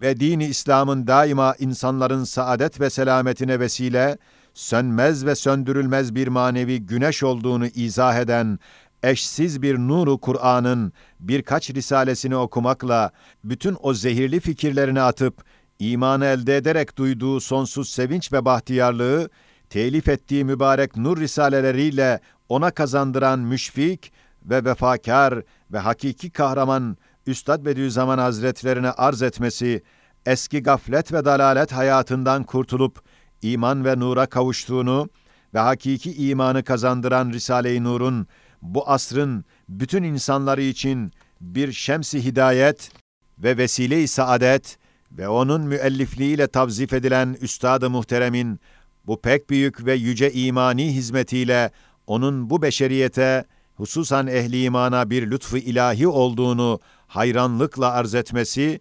ve 0.00 0.20
dini 0.20 0.44
İslam'ın 0.44 1.06
daima 1.06 1.54
insanların 1.58 2.24
saadet 2.24 2.80
ve 2.80 2.90
selametine 2.90 3.60
vesile, 3.60 4.18
sönmez 4.54 5.26
ve 5.26 5.34
söndürülmez 5.34 6.14
bir 6.14 6.28
manevi 6.28 6.86
güneş 6.86 7.22
olduğunu 7.22 7.66
izah 7.66 8.16
eden 8.16 8.58
eşsiz 9.02 9.62
bir 9.62 9.78
nuru 9.78 10.18
Kur'an'ın 10.18 10.92
birkaç 11.20 11.70
risalesini 11.70 12.36
okumakla 12.36 13.10
bütün 13.44 13.76
o 13.82 13.94
zehirli 13.94 14.40
fikirlerini 14.40 15.00
atıp 15.00 15.44
imanı 15.78 16.24
elde 16.24 16.56
ederek 16.56 16.98
duyduğu 16.98 17.40
sonsuz 17.40 17.88
sevinç 17.88 18.32
ve 18.32 18.44
bahtiyarlığı 18.44 19.28
telif 19.70 20.08
ettiği 20.08 20.44
mübarek 20.44 20.96
nur 20.96 21.20
risaleleriyle 21.20 22.20
ona 22.48 22.70
kazandıran 22.70 23.38
müşfik 23.38 24.12
ve 24.44 24.64
vefakar 24.64 25.42
ve 25.72 25.78
hakiki 25.78 26.30
kahraman 26.30 26.96
Üstad 27.26 27.64
Bediüzzaman 27.64 28.18
Hazretlerine 28.18 28.90
arz 28.90 29.22
etmesi, 29.22 29.82
eski 30.26 30.62
gaflet 30.62 31.12
ve 31.12 31.24
dalalet 31.24 31.72
hayatından 31.72 32.44
kurtulup 32.44 33.00
iman 33.42 33.84
ve 33.84 33.98
nura 33.98 34.26
kavuştuğunu 34.26 35.08
ve 35.54 35.58
hakiki 35.58 36.14
imanı 36.14 36.64
kazandıran 36.64 37.30
Risale-i 37.30 37.84
Nur'un 37.84 38.26
bu 38.62 38.88
asrın 38.90 39.44
bütün 39.68 40.02
insanları 40.02 40.62
için 40.62 41.12
bir 41.40 41.72
şemsi 41.72 42.24
hidayet 42.24 42.90
ve 43.38 43.56
vesile-i 43.56 44.08
saadet 44.08 44.78
ve 45.12 45.28
onun 45.28 45.62
müellifliğiyle 45.62 46.46
tavzif 46.46 46.92
edilen 46.92 47.36
Üstad-ı 47.40 47.90
Muhterem'in 47.90 48.60
bu 49.06 49.20
pek 49.20 49.50
büyük 49.50 49.86
ve 49.86 49.94
yüce 49.94 50.32
imani 50.32 50.94
hizmetiyle 50.94 51.70
onun 52.06 52.50
bu 52.50 52.62
beşeriyete, 52.62 53.44
hususan 53.76 54.26
ehli 54.26 54.62
imana 54.62 55.10
bir 55.10 55.30
lütfu 55.30 55.56
ilahi 55.56 56.08
olduğunu 56.08 56.80
hayranlıkla 57.06 57.90
arz 57.90 58.14
etmesi 58.14 58.80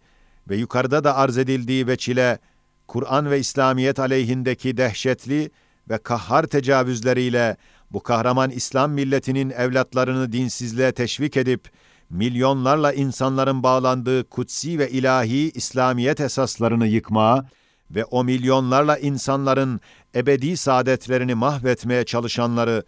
ve 0.50 0.56
yukarıda 0.56 1.03
da 1.03 1.15
arz 1.15 1.38
edildiği 1.38 1.88
veçile 1.88 2.39
Kur'an 2.88 3.32
ve 3.32 3.39
İslamiyet 3.39 4.00
aleyhindeki 4.00 4.77
dehşetli 4.77 5.51
ve 5.89 5.98
kahhar 5.98 6.44
tecavüzleriyle 6.44 7.58
bu 7.92 8.03
kahraman 8.03 8.50
İslam 8.50 8.92
milletinin 8.92 9.50
evlatlarını 9.50 10.32
dinsizliğe 10.32 10.92
teşvik 10.92 11.38
edip 11.38 11.70
milyonlarla 12.10 12.94
insanların 12.94 13.63
bağlandığı 13.63 14.30
kutsi 14.30 14.80
ve 14.80 14.89
ilahi 14.89 15.51
İslamiyet 15.51 16.20
esaslarını 16.20 16.88
yıkmaya 16.88 17.46
ve 17.92 18.06
o 18.06 18.24
milyonlarla 18.24 18.98
insanların 18.98 19.82
ebedi 20.15 20.58
saadetlerini 20.58 21.36
mahvetmeye 21.36 22.03
çalışanları 22.06 22.84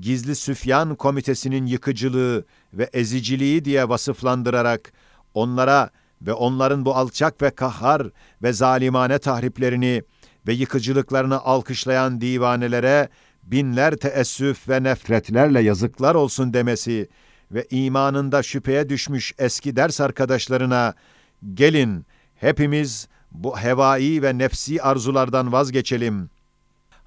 gizli 0.00 0.36
Süfyan 0.36 0.94
komitesinin 0.94 1.66
yıkıcılığı 1.66 2.44
ve 2.72 2.90
eziciliği 2.92 3.64
diye 3.64 3.88
vasıflandırarak 3.88 4.92
onlara 5.34 5.90
ve 6.22 6.32
onların 6.32 6.84
bu 6.84 6.94
alçak 6.94 7.42
ve 7.42 7.50
kahhar 7.50 8.10
ve 8.42 8.52
zalimane 8.52 9.18
tahriplerini 9.18 10.02
ve 10.46 10.52
yıkıcılıklarını 10.52 11.40
alkışlayan 11.40 12.20
divanelere 12.20 13.08
binler 13.42 13.96
teessüf 13.96 14.68
ve 14.68 14.82
nefretlerle 14.82 15.60
yazıklar 15.60 16.14
olsun 16.14 16.52
demesi 16.52 17.08
ve 17.50 17.66
imanında 17.70 18.42
şüpheye 18.42 18.88
düşmüş 18.88 19.34
eski 19.38 19.76
ders 19.76 20.00
arkadaşlarına 20.00 20.94
gelin 21.54 22.06
hepimiz 22.34 23.08
bu 23.32 23.58
hevai 23.58 24.22
ve 24.22 24.38
nefsi 24.38 24.82
arzulardan 24.82 25.52
vazgeçelim. 25.52 26.30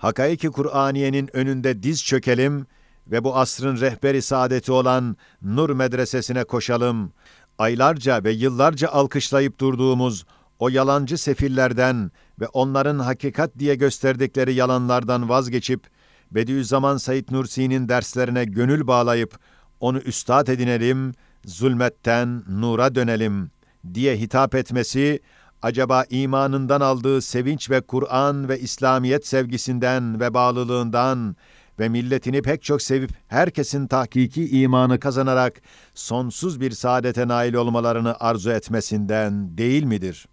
Hakaiki 0.02 0.48
Kur'aniyenin 0.48 1.30
önünde 1.34 1.84
diz 1.84 2.06
çökelim 2.06 2.66
ve 3.08 3.24
bu 3.24 3.38
asrın 3.38 3.82
rehberi 3.82 4.22
saadeti 4.22 4.72
olan 4.72 5.18
Nur 5.42 5.70
Medresesi'ne 5.70 6.44
koşalım. 6.44 7.14
Aylarca 7.58 8.24
ve 8.24 8.32
yıllarca 8.32 8.88
alkışlayıp 8.90 9.60
durduğumuz 9.60 10.26
o 10.60 10.70
yalancı 10.70 11.18
sefillerden 11.18 12.12
ve 12.40 12.48
onların 12.48 13.00
hakikat 13.00 13.60
diye 13.60 13.76
gösterdikleri 13.76 14.54
yalanlardan 14.54 15.30
vazgeçip 15.30 15.88
Bediüzzaman 16.32 16.98
Said 16.98 17.32
Nursi'nin 17.32 17.90
derslerine 17.90 18.46
gönül 18.46 18.88
bağlayıp 18.88 19.40
onu 19.80 19.98
üstad 20.00 20.48
edinelim, 20.48 21.14
zulmetten 21.46 22.44
nura 22.48 22.96
dönelim 22.96 23.52
diye 23.94 24.18
hitap 24.18 24.56
etmesi 24.56 25.20
acaba 25.62 26.06
imanından 26.10 26.82
aldığı 26.82 27.22
sevinç 27.22 27.70
ve 27.70 27.82
Kur'an 27.82 28.50
ve 28.50 28.60
İslamiyet 28.60 29.28
sevgisinden 29.28 30.20
ve 30.20 30.34
bağlılığından 30.34 31.36
ve 31.80 31.90
milletini 31.90 32.42
pek 32.42 32.64
çok 32.64 32.82
sevip 32.82 33.12
herkesin 33.28 33.88
tahkiki 33.88 34.62
imanı 34.62 35.00
kazanarak 35.00 35.62
sonsuz 35.94 36.62
bir 36.62 36.72
saadete 36.72 37.28
nail 37.28 37.54
olmalarını 37.54 38.16
arzu 38.20 38.52
etmesinden 38.52 39.58
değil 39.58 39.84
midir? 39.84 40.28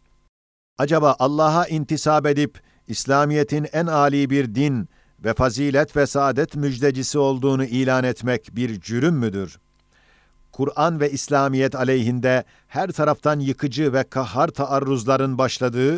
Acaba 0.78 1.16
Allah'a 1.18 1.66
intisap 1.66 2.26
edip 2.26 2.60
İslamiyet'in 2.88 3.66
en 3.72 3.86
âli 3.86 4.30
bir 4.30 4.54
din 4.54 4.88
ve 5.24 5.34
fazilet 5.34 5.96
ve 5.96 6.06
saadet 6.06 6.56
müjdecisi 6.56 7.18
olduğunu 7.18 7.64
ilan 7.64 8.04
etmek 8.04 8.56
bir 8.56 8.80
cürüm 8.80 9.14
müdür? 9.14 9.58
Kur'an 10.58 11.00
ve 11.00 11.10
İslamiyet 11.10 11.74
aleyhinde 11.74 12.44
her 12.68 12.92
taraftan 12.92 13.40
yıkıcı 13.40 13.92
ve 13.92 14.04
kahhar 14.04 14.48
taarruzların 14.48 15.38
başladığı 15.38 15.96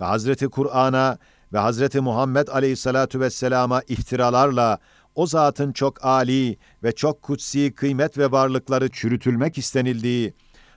ve 0.00 0.04
Hazreti 0.04 0.48
Kur'an'a 0.48 1.18
ve 1.52 1.58
Hazreti 1.58 2.00
Muhammed 2.00 2.48
Aleyhisselatu 2.48 3.20
vesselama 3.20 3.82
iftiralarla 3.88 4.78
o 5.14 5.26
zatın 5.26 5.72
çok 5.72 6.04
âli 6.04 6.56
ve 6.82 6.92
çok 6.92 7.22
kutsi 7.22 7.72
kıymet 7.74 8.18
ve 8.18 8.32
varlıkları 8.32 8.88
çürütülmek 8.88 9.58
istenildiği, 9.58 10.34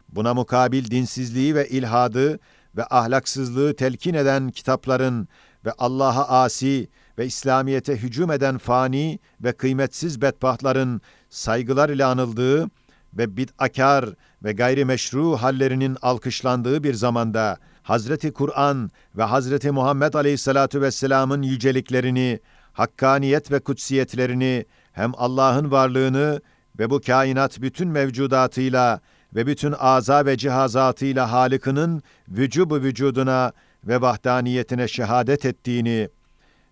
buna 0.10 0.34
mukabil 0.34 0.92
dinsizliği 0.92 1.56
ve 1.56 1.70
ilhadı 1.70 2.40
ve 2.78 2.86
ahlaksızlığı 2.90 3.76
telkin 3.76 4.14
eden 4.14 4.50
kitapların 4.50 5.28
ve 5.66 5.72
Allah'a 5.78 6.44
asi 6.44 6.90
ve 7.18 7.26
İslamiyete 7.26 7.96
hücum 7.96 8.32
eden 8.32 8.58
fani 8.58 9.20
ve 9.42 9.52
kıymetsiz 9.52 10.22
bedbahtların 10.22 11.02
saygılar 11.30 11.90
ile 11.90 12.06
anıldığı 12.06 12.70
ve 13.18 13.38
bid'akar 13.38 14.06
ve 14.44 14.52
gayrimeşru 14.52 15.38
hallerinin 15.38 15.98
alkışlandığı 16.02 16.84
bir 16.84 16.94
zamanda 16.94 17.58
Hazreti 17.84 18.34
Kur'an 18.34 18.90
ve 19.18 19.24
Hazreti 19.24 19.72
Muhammed 19.72 20.14
Aleyhisselatu 20.14 20.82
vesselam'ın 20.82 21.42
yüceliklerini, 21.42 22.40
hakkaniyet 22.74 23.52
ve 23.52 23.60
kutsiyetlerini 23.60 24.66
hem 24.92 25.12
Allah'ın 25.18 25.72
varlığını 25.72 26.42
ve 26.80 26.90
bu 26.90 27.02
kainat 27.02 27.62
bütün 27.62 27.88
mevcudatıyla 27.88 29.02
ve 29.36 29.48
bütün 29.48 29.74
aza 29.80 30.26
ve 30.26 30.38
cihazatıyla 30.38 31.32
Halık'ının 31.32 32.04
vücubu 32.30 32.76
vücuduna 32.76 33.52
ve 33.84 34.02
vahdaniyetine 34.02 34.88
şehadet 34.88 35.46
ettiğini 35.46 36.10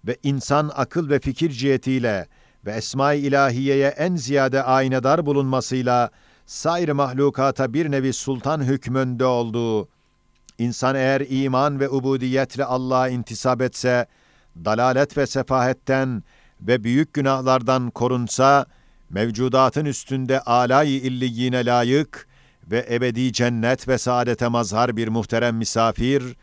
ve 0.07 0.17
insan 0.23 0.71
akıl 0.75 1.09
ve 1.09 1.19
fikir 1.19 1.49
cihetiyle 1.49 2.27
ve 2.65 2.71
esma-i 2.71 3.19
ilahiyeye 3.19 3.87
en 3.87 4.15
ziyade 4.15 4.63
aynadar 4.63 5.25
bulunmasıyla 5.25 6.09
sair 6.45 6.89
mahlukata 6.89 7.73
bir 7.73 7.91
nevi 7.91 8.13
sultan 8.13 8.61
hükmünde 8.63 9.25
olduğu, 9.25 9.87
insan 10.59 10.95
eğer 10.95 11.23
iman 11.29 11.79
ve 11.79 11.89
ubudiyetle 11.89 12.65
Allah'a 12.65 13.09
intisap 13.09 13.61
etse, 13.61 14.05
dalalet 14.65 15.17
ve 15.17 15.27
sefahetten 15.27 16.23
ve 16.61 16.83
büyük 16.83 17.13
günahlardan 17.13 17.89
korunsa, 17.89 18.65
mevcudatın 19.09 19.85
üstünde 19.85 20.39
alay-i 20.39 21.01
illiyine 21.01 21.65
layık 21.65 22.27
ve 22.71 22.87
ebedi 22.89 23.33
cennet 23.33 23.87
ve 23.87 23.97
saadete 23.97 24.47
mazhar 24.47 24.97
bir 24.97 25.07
muhterem 25.07 25.55
misafir 25.55 26.35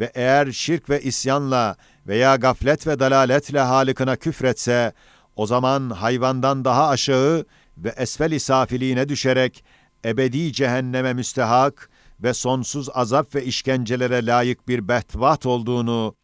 ve 0.00 0.12
eğer 0.14 0.52
şirk 0.52 0.90
ve 0.90 1.02
isyanla 1.02 1.76
veya 2.06 2.36
gaflet 2.36 2.86
ve 2.86 2.98
dalaletle 2.98 3.60
halikına 3.60 4.16
küfretse, 4.16 4.92
o 5.36 5.46
zaman 5.46 5.90
hayvandan 5.90 6.64
daha 6.64 6.88
aşağı 6.88 7.44
ve 7.78 7.88
esfel-i 7.88 8.40
safiliğine 8.40 9.08
düşerek 9.08 9.64
ebedi 10.04 10.52
cehenneme 10.52 11.12
müstehak 11.12 11.90
ve 12.22 12.34
sonsuz 12.34 12.88
azap 12.94 13.34
ve 13.34 13.44
işkencelere 13.44 14.26
layık 14.26 14.68
bir 14.68 14.88
behtvat 14.88 15.46
olduğunu 15.46 16.14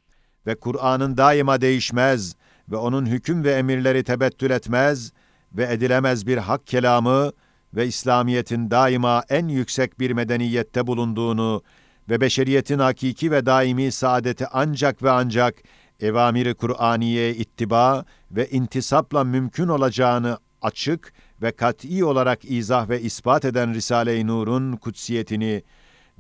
ve 0.47 0.55
Kur'an'ın 0.55 1.17
daima 1.17 1.61
değişmez 1.61 2.37
ve 2.71 2.77
onun 2.77 3.07
hüküm 3.07 3.45
ve 3.45 3.53
emirleri 3.53 4.05
tebettül 4.05 4.51
etmez 4.51 5.13
ve 5.53 5.73
edilemez 5.73 6.27
bir 6.27 6.37
hak 6.37 6.67
kelamı 6.67 7.33
ve 7.75 7.87
İslamiyet'in 7.87 8.71
daima 8.71 9.25
en 9.29 9.49
yüksek 9.49 10.01
bir 10.01 10.11
medeniyette 10.11 10.87
bulunduğunu 10.87 11.63
ve 12.09 12.21
beşeriyetin 12.21 12.79
hakiki 12.79 13.31
ve 13.31 13.47
daimi 13.47 13.93
saadeti 13.93 14.47
ancak 14.53 15.03
ve 15.03 15.11
ancak 15.11 15.55
evamiri 16.01 16.55
Kur'aniye 16.55 17.35
ittiba 17.35 18.05
ve 18.31 18.49
intisapla 18.49 19.25
mümkün 19.25 19.69
olacağını 19.69 20.39
açık 20.63 21.13
ve 21.43 21.53
kat'i 21.53 22.05
olarak 22.05 22.45
izah 22.45 22.89
ve 22.89 23.01
ispat 23.01 23.45
eden 23.45 23.75
Risale-i 23.75 24.27
Nur'un 24.27 24.77
kutsiyetini 24.77 25.63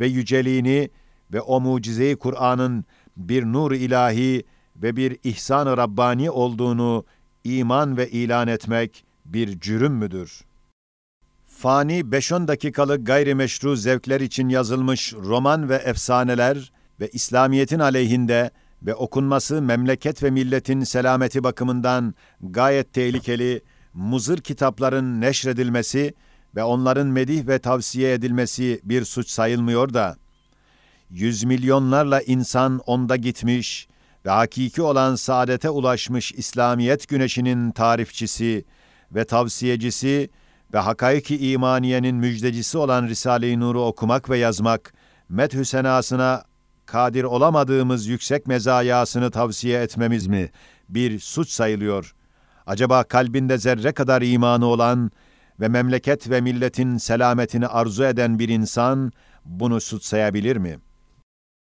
ve 0.00 0.06
yüceliğini 0.06 0.90
ve 1.32 1.40
o 1.40 1.60
mucize-i 1.60 2.16
Kur'an'ın 2.16 2.84
bir 3.16 3.44
nur 3.44 3.72
ilahi 3.72 4.44
ve 4.76 4.96
bir 4.96 5.18
ihsan-ı 5.24 5.76
Rabbani 5.76 6.30
olduğunu 6.30 7.04
iman 7.44 7.96
ve 7.96 8.10
ilan 8.10 8.48
etmek 8.48 9.04
bir 9.24 9.60
cürüm 9.60 9.92
müdür? 9.92 10.44
Fani 11.46 12.00
5-10 12.00 12.48
dakikalık 12.48 13.06
gayrimeşru 13.06 13.76
zevkler 13.76 14.20
için 14.20 14.48
yazılmış 14.48 15.14
roman 15.14 15.68
ve 15.68 15.74
efsaneler 15.74 16.72
ve 17.00 17.08
İslamiyet'in 17.08 17.78
aleyhinde 17.78 18.50
ve 18.82 18.94
okunması 18.94 19.62
memleket 19.62 20.22
ve 20.22 20.30
milletin 20.30 20.84
selameti 20.84 21.44
bakımından 21.44 22.14
gayet 22.40 22.92
tehlikeli 22.92 23.62
muzır 23.94 24.38
kitapların 24.38 25.20
neşredilmesi 25.20 26.14
ve 26.56 26.64
onların 26.64 27.06
medih 27.06 27.46
ve 27.46 27.58
tavsiye 27.58 28.12
edilmesi 28.12 28.80
bir 28.84 29.04
suç 29.04 29.28
sayılmıyor 29.28 29.94
da, 29.94 30.16
yüz 31.10 31.44
milyonlarla 31.44 32.22
insan 32.22 32.78
onda 32.86 33.16
gitmiş 33.16 33.88
ve 34.26 34.30
hakiki 34.30 34.82
olan 34.82 35.14
saadete 35.14 35.70
ulaşmış 35.70 36.32
İslamiyet 36.32 37.08
güneşinin 37.08 37.70
tarifçisi 37.70 38.64
ve 39.12 39.24
tavsiyecisi 39.24 40.30
ve 40.74 40.78
hakaiki 40.78 41.50
imaniyenin 41.50 42.16
müjdecisi 42.16 42.78
olan 42.78 43.08
Risale-i 43.08 43.60
Nur'u 43.60 43.84
okumak 43.84 44.30
ve 44.30 44.38
yazmak, 44.38 44.94
methü 45.28 45.64
senasına 45.64 46.44
kadir 46.86 47.24
olamadığımız 47.24 48.06
yüksek 48.06 48.46
mezayasını 48.46 49.30
tavsiye 49.30 49.82
etmemiz 49.82 50.26
mi 50.26 50.50
bir 50.88 51.18
suç 51.18 51.50
sayılıyor? 51.50 52.14
Acaba 52.66 53.04
kalbinde 53.04 53.58
zerre 53.58 53.92
kadar 53.92 54.22
imanı 54.22 54.66
olan 54.66 55.10
ve 55.60 55.68
memleket 55.68 56.30
ve 56.30 56.40
milletin 56.40 56.96
selametini 56.96 57.66
arzu 57.66 58.04
eden 58.04 58.38
bir 58.38 58.48
insan 58.48 59.12
bunu 59.44 59.80
suçsayabilir 59.80 60.56
mi? 60.56 60.78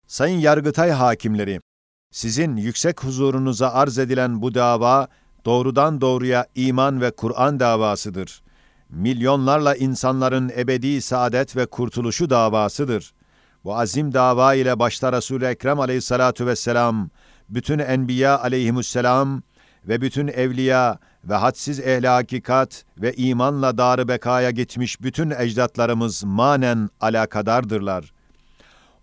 Sayın 0.08 0.40
Yargıtay 0.40 0.92
hakimleri, 0.92 1.60
sizin 2.12 2.56
yüksek 2.56 3.04
huzurunuza 3.04 3.70
arz 3.72 3.98
edilen 4.00 4.42
bu 4.42 4.54
dava 4.54 5.08
doğrudan 5.46 6.02
doğruya 6.02 6.48
iman 6.56 7.02
ve 7.02 7.12
Kur'an 7.12 7.60
davasıdır. 7.60 8.44
Milyonlarla 8.90 9.76
insanların 9.76 10.52
ebedi 10.58 11.02
saadet 11.02 11.56
ve 11.56 11.66
kurtuluşu 11.66 12.30
davasıdır. 12.30 13.14
Bu 13.64 13.78
azim 13.78 14.14
dava 14.14 14.54
ile 14.54 14.80
başta 14.80 15.12
Resul-i 15.14 15.46
Ekrem 15.46 15.80
aleyhissalatu 15.80 16.46
vesselam, 16.46 17.10
bütün 17.50 17.80
enbiya 17.80 18.40
aleyhimusselam 18.40 19.44
ve 19.88 20.02
bütün 20.02 20.28
evliya 20.28 21.00
ve 21.24 21.36
hadsiz 21.36 21.80
ehli 21.80 22.08
hakikat 22.08 22.86
ve 22.98 23.14
imanla 23.14 23.78
darı 23.78 24.08
bekaya 24.08 24.52
gitmiş 24.52 25.02
bütün 25.02 25.30
ecdatlarımız 25.30 26.24
manen 26.24 26.90
alakadardırlar. 27.02 28.14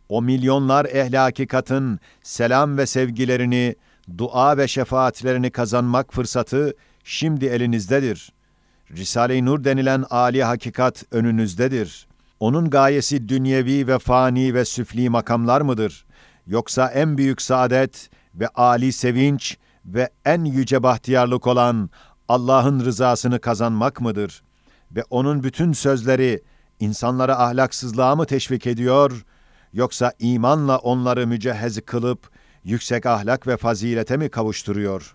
O 0.09 0.23
milyonlar 0.23 0.85
ehli 0.85 1.19
hakikatın 1.19 2.01
selam 2.23 2.79
ve 2.79 2.87
sevgilerini, 2.87 3.75
dua 4.19 4.57
ve 4.57 4.69
şefaatlerini 4.69 5.51
kazanmak 5.51 6.15
fırsatı 6.15 6.75
şimdi 7.05 7.47
elinizdedir. 7.47 8.33
Risale-i 8.91 9.45
Nur 9.45 9.65
denilen 9.65 10.05
âli 10.11 10.45
hakikat 10.45 11.05
önünüzdedir. 11.11 12.07
Onun 12.41 12.71
gayesi 12.71 13.29
dünyevi 13.29 13.87
ve 13.87 13.99
fani 13.99 14.55
ve 14.55 14.65
süfli 14.65 15.11
makamlar 15.11 15.61
mıdır? 15.61 16.05
Yoksa 16.47 16.91
en 16.91 17.19
büyük 17.19 17.43
saadet 17.43 18.11
ve 18.35 18.49
âli 18.49 18.93
sevinç 18.93 19.57
ve 19.85 20.11
en 20.25 20.45
yüce 20.45 20.83
bahtiyarlık 20.83 21.47
olan 21.47 21.91
Allah'ın 22.29 22.85
rızasını 22.85 23.41
kazanmak 23.41 24.01
mıdır? 24.01 24.43
Ve 24.93 25.05
onun 25.11 25.43
bütün 25.43 25.73
sözleri 25.73 26.43
insanlara 26.81 27.39
ahlaksızlığa 27.39 28.17
mı 28.17 28.27
teşvik 28.27 28.67
ediyor, 28.67 29.25
yoksa 29.73 30.13
imanla 30.19 30.79
onları 30.79 31.27
mücehhez 31.27 31.81
kılıp 31.81 32.31
yüksek 32.65 33.07
ahlak 33.07 33.47
ve 33.47 33.57
fazilete 33.57 34.17
mi 34.17 34.29
kavuşturuyor? 34.29 35.15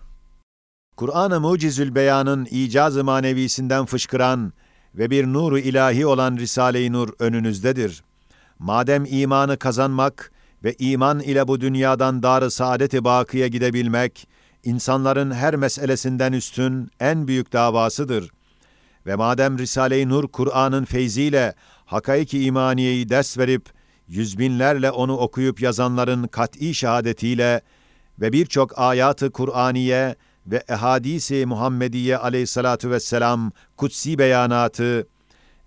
Kur'an-ı 0.96 1.40
Mucizül 1.40 1.94
Beyan'ın 1.94 2.46
icaz-ı 2.50 3.04
manevisinden 3.04 3.84
fışkıran 3.84 4.52
ve 4.94 5.10
bir 5.10 5.26
nuru 5.26 5.58
ilahi 5.58 6.06
olan 6.06 6.36
Risale-i 6.36 6.92
Nur 6.92 7.08
önünüzdedir. 7.18 8.04
Madem 8.58 9.04
imanı 9.08 9.56
kazanmak 9.56 10.32
ve 10.64 10.74
iman 10.78 11.20
ile 11.20 11.48
bu 11.48 11.60
dünyadan 11.60 12.22
dar-ı 12.22 12.50
saadet-i 12.50 13.04
bakiye 13.04 13.48
gidebilmek, 13.48 14.28
insanların 14.66 15.30
her 15.30 15.56
meselesinden 15.56 16.32
üstün 16.32 16.90
en 17.00 17.28
büyük 17.28 17.52
davasıdır. 17.52 18.30
Ve 19.06 19.14
madem 19.14 19.58
Risale-i 19.58 20.08
Nur 20.08 20.28
Kur'an'ın 20.28 20.84
feyziyle 20.84 21.54
hakaiki 21.84 22.44
imaniyeyi 22.44 23.08
ders 23.08 23.38
verip 23.38 23.70
yüzbinlerle 24.08 24.90
onu 24.90 25.16
okuyup 25.16 25.62
yazanların 25.62 26.26
kat'î 26.26 26.74
şehadetiyle 26.74 27.60
ve 28.20 28.32
birçok 28.32 28.78
ayatı 28.78 29.30
Kur'aniye 29.30 30.16
ve 30.46 30.62
ehadisi 30.68 31.46
Muhammediye 31.46 32.16
aleyhissalatu 32.16 32.90
vesselam 32.90 33.52
kutsi 33.76 34.18
beyanatı 34.18 35.06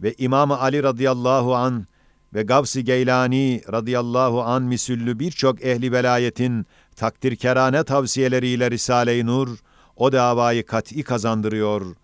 ve 0.01 0.13
İmam 0.17 0.51
Ali 0.51 0.83
radıyallahu 0.83 1.55
an 1.55 1.87
ve 2.33 2.43
Gavs-ı 2.43 2.79
Geylani 2.79 3.61
radıyallahu 3.71 4.41
an 4.41 4.63
misüllü 4.63 5.19
birçok 5.19 5.65
ehli 5.65 5.91
velayetin 5.91 6.65
takdirkerane 6.99 7.83
tavsiyeleriyle 7.83 8.71
Risale-i 8.71 9.25
Nur 9.25 9.57
o 9.95 10.11
davayı 10.11 10.65
kat'i 10.65 11.03
kazandırıyor. 11.03 11.95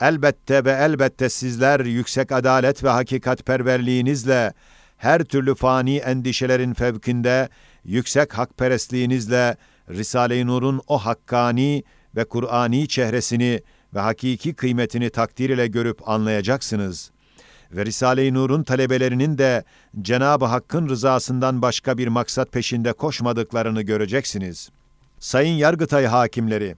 Elbette 0.00 0.64
ve 0.64 0.70
elbette 0.70 1.28
sizler 1.28 1.80
yüksek 1.80 2.32
adalet 2.32 2.84
ve 2.84 2.88
hakikat 2.88 3.46
perverliğinizle 3.46 4.52
her 4.96 5.24
türlü 5.24 5.54
fani 5.54 5.96
endişelerin 5.96 6.74
fevkinde 6.74 7.48
yüksek 7.84 8.38
hakperestliğinizle 8.38 9.56
Risale-i 9.90 10.46
Nur'un 10.46 10.80
o 10.86 10.98
hakkani 10.98 11.82
ve 12.16 12.24
Kur'ani 12.24 12.88
çehresini 12.88 13.60
ve 13.94 14.00
hakiki 14.00 14.54
kıymetini 14.54 15.10
takdir 15.10 15.50
ile 15.50 15.66
görüp 15.66 16.08
anlayacaksınız. 16.08 17.10
Ve 17.72 17.86
Risale-i 17.86 18.34
Nur'un 18.34 18.62
talebelerinin 18.62 19.38
de 19.38 19.64
Cenab-ı 20.02 20.44
Hakk'ın 20.44 20.88
rızasından 20.88 21.62
başka 21.62 21.98
bir 21.98 22.08
maksat 22.08 22.52
peşinde 22.52 22.92
koşmadıklarını 22.92 23.82
göreceksiniz. 23.82 24.70
Sayın 25.18 25.54
Yargıtay 25.54 26.06
hakimleri, 26.06 26.76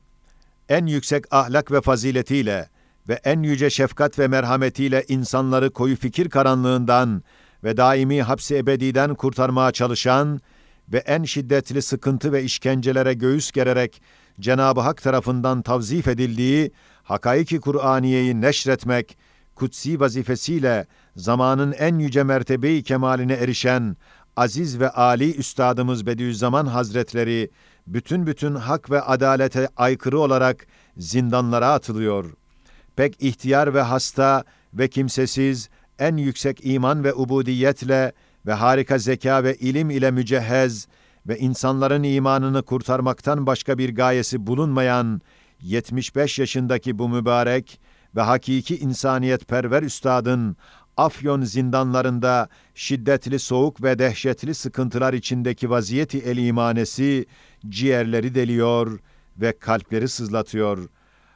en 0.68 0.86
yüksek 0.86 1.24
ahlak 1.34 1.72
ve 1.72 1.80
faziletiyle 1.80 2.68
ve 3.08 3.20
en 3.24 3.42
yüce 3.42 3.70
şefkat 3.70 4.18
ve 4.18 4.28
merhametiyle 4.28 5.04
insanları 5.08 5.70
koyu 5.70 5.96
fikir 5.96 6.30
karanlığından 6.30 7.22
ve 7.64 7.76
daimi 7.76 8.22
hapsi 8.22 8.56
ebediden 8.56 9.14
kurtarmaya 9.14 9.72
çalışan 9.72 10.40
ve 10.92 10.98
en 10.98 11.24
şiddetli 11.24 11.82
sıkıntı 11.82 12.32
ve 12.32 12.42
işkencelere 12.42 13.14
göğüs 13.14 13.50
gererek 13.50 14.02
Cenab-ı 14.40 14.80
Hak 14.80 15.02
tarafından 15.02 15.62
tavzif 15.62 16.08
edildiği 16.08 16.72
hakaiki 17.02 17.60
Kur'aniyeyi 17.60 18.40
neşretmek, 18.40 19.18
kutsi 19.60 20.00
vazifesiyle 20.00 20.86
zamanın 21.16 21.72
en 21.72 21.98
yüce 21.98 22.22
mertebeyi 22.22 22.82
kemaline 22.82 23.32
erişen 23.32 23.96
aziz 24.36 24.80
ve 24.80 24.90
ali 24.90 25.34
üstadımız 25.36 26.06
Bediüzzaman 26.06 26.66
Hazretleri 26.66 27.50
bütün 27.86 28.26
bütün 28.26 28.54
hak 28.54 28.90
ve 28.90 29.00
adalete 29.00 29.68
aykırı 29.76 30.18
olarak 30.18 30.66
zindanlara 30.96 31.72
atılıyor. 31.72 32.24
Pek 32.96 33.22
ihtiyar 33.22 33.74
ve 33.74 33.82
hasta 33.82 34.44
ve 34.74 34.88
kimsesiz 34.88 35.68
en 35.98 36.16
yüksek 36.16 36.60
iman 36.62 37.04
ve 37.04 37.14
ubudiyetle 37.14 38.12
ve 38.46 38.52
harika 38.52 38.98
zeka 38.98 39.44
ve 39.44 39.54
ilim 39.54 39.90
ile 39.90 40.10
mücehhez 40.10 40.88
ve 41.28 41.38
insanların 41.38 42.02
imanını 42.02 42.62
kurtarmaktan 42.62 43.46
başka 43.46 43.78
bir 43.78 43.94
gayesi 43.94 44.46
bulunmayan 44.46 45.20
75 45.62 46.38
yaşındaki 46.38 46.98
bu 46.98 47.08
mübarek 47.08 47.80
ve 48.16 48.20
hakiki 48.20 48.78
insaniyet 48.78 49.48
perver 49.48 49.82
üstadın 49.82 50.56
Afyon 50.96 51.42
zindanlarında 51.42 52.48
şiddetli 52.74 53.38
soğuk 53.38 53.82
ve 53.82 53.98
dehşetli 53.98 54.54
sıkıntılar 54.54 55.14
içindeki 55.14 55.70
vaziyeti 55.70 56.18
el 56.18 56.36
imanesi 56.36 57.26
ciğerleri 57.68 58.34
deliyor 58.34 59.00
ve 59.36 59.58
kalpleri 59.58 60.08
sızlatıyor. 60.08 60.88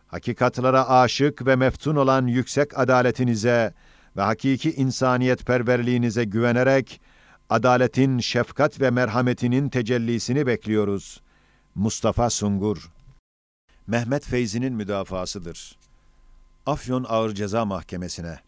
Hakikatlara 0.07 0.89
aşık 0.89 1.47
ve 1.47 1.57
meftun 1.57 1.97
olan 1.97 2.27
yüksek 2.27 2.79
adaletinize 2.79 3.75
ve 4.17 4.23
hakiki 4.23 4.73
insaniyet 4.73 5.47
perverliğinize 5.47 6.25
güvenerek 6.25 7.01
adaletin, 7.51 8.19
şefkat 8.19 8.81
ve 8.81 8.91
merhametinin 8.91 9.69
tecellisini 9.69 10.47
bekliyoruz. 10.47 11.21
Mustafa 11.75 12.31
Sungur 12.31 12.91
Mehmet 13.87 14.25
Feyzi'nin 14.25 14.75
müdafasıdır. 14.75 15.79
Afyon 16.67 17.05
Ağır 17.09 17.35
Ceza 17.35 17.65
Mahkemesi'ne 17.65 18.39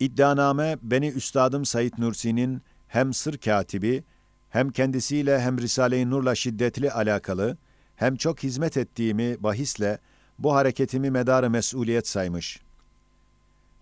İddianame 0.00 0.78
beni 0.82 1.08
Üstadım 1.08 1.64
Said 1.64 1.92
Nursi'nin 1.98 2.62
hem 2.88 3.12
sır 3.14 3.38
katibi, 3.38 4.04
hem 4.50 4.70
kendisiyle 4.70 5.40
hem 5.40 5.58
Risale-i 5.58 6.10
Nur'la 6.10 6.34
şiddetli 6.34 6.92
alakalı, 6.92 7.56
hem 7.96 8.16
çok 8.16 8.42
hizmet 8.42 8.76
ettiğimi 8.76 9.42
bahisle 9.42 9.98
bu 10.38 10.54
hareketimi 10.54 11.10
medarı 11.10 11.50
mesuliyet 11.50 12.08
saymış. 12.08 12.60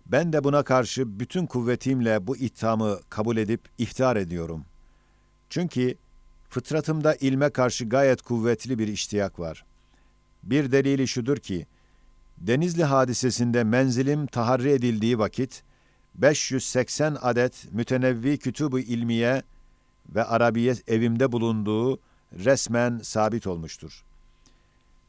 Ben 0.05 0.33
de 0.33 0.43
buna 0.43 0.63
karşı 0.63 1.19
bütün 1.19 1.45
kuvvetimle 1.45 2.27
bu 2.27 2.37
ithamı 2.37 2.99
kabul 3.09 3.37
edip 3.37 3.61
iftihar 3.77 4.15
ediyorum. 4.15 4.65
Çünkü 5.49 5.95
fıtratımda 6.49 7.15
ilme 7.15 7.49
karşı 7.49 7.85
gayet 7.85 8.21
kuvvetli 8.21 8.79
bir 8.79 8.87
iştiyak 8.87 9.39
var. 9.39 9.65
Bir 10.43 10.71
delili 10.71 11.07
şudur 11.07 11.37
ki, 11.37 11.67
Denizli 12.41 12.83
hadisesinde 12.83 13.63
menzilim 13.63 14.27
taharri 14.27 14.69
edildiği 14.69 15.19
vakit, 15.19 15.63
580 16.15 17.17
adet 17.21 17.73
mütenevvi 17.73 18.37
kütüb-ü 18.37 18.81
ilmiye 18.81 19.43
ve 20.15 20.23
Arabiye 20.23 20.75
evimde 20.87 21.31
bulunduğu 21.31 21.99
resmen 22.33 22.99
sabit 23.03 23.47
olmuştur. 23.47 24.03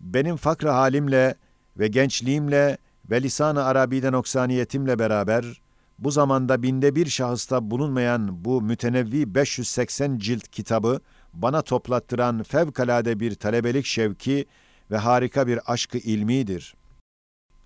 Benim 0.01 0.37
fakr 0.37 0.67
halimle 0.67 1.35
ve 1.79 1.89
gençliğimle 1.89 2.79
ve 3.11 3.23
lisan-ı 3.23 3.65
Arabi'den 3.65 4.13
oksaniyetimle 4.13 4.99
beraber 4.99 5.61
bu 5.99 6.11
zamanda 6.11 6.63
binde 6.63 6.95
bir 6.95 7.07
şahısta 7.07 7.71
bulunmayan 7.71 8.45
bu 8.45 8.63
mütenevvi 8.63 9.35
580 9.35 10.19
cilt 10.19 10.49
kitabı 10.49 11.01
bana 11.35 11.63
toplattıran 11.63 12.43
fevkalade 12.43 13.21
bir 13.21 13.35
talebelik 13.35 13.87
şevki 13.87 14.47
ve 14.91 14.97
harika 14.97 15.47
bir 15.47 15.73
aşkı 15.73 15.99
ilmidir. 15.99 16.75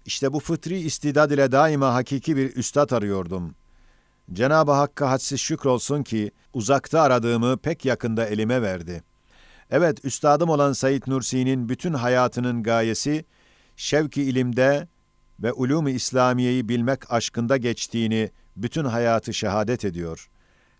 İşte 0.07 0.33
bu 0.33 0.41
fıtri 0.41 0.79
istidad 0.79 1.31
ile 1.31 1.53
daima 1.53 1.95
hakiki 1.95 2.37
bir 2.37 2.57
üstad 2.57 2.91
arıyordum. 2.91 3.55
Cenab-ı 4.33 4.73
Hakk'a 4.73 5.11
hadsiz 5.11 5.41
şükür 5.41 5.69
olsun 5.69 6.03
ki 6.03 6.31
uzakta 6.55 7.01
aradığımı 7.01 7.57
pek 7.57 7.85
yakında 7.85 8.27
elime 8.27 8.63
verdi. 8.63 9.03
Evet, 9.71 10.05
üstadım 10.05 10.49
olan 10.49 10.73
Said 10.73 11.03
Nursi'nin 11.07 11.69
bütün 11.69 11.93
hayatının 11.93 12.63
gayesi, 12.63 13.25
şevki 13.77 14.23
ilimde 14.23 14.89
ve 15.43 15.53
ulûm-i 15.53 15.93
İslamiye'yi 15.93 16.69
bilmek 16.69 17.13
aşkında 17.13 17.57
geçtiğini 17.57 18.31
bütün 18.57 18.85
hayatı 18.85 19.35
şehadet 19.35 19.85
ediyor. 19.85 20.29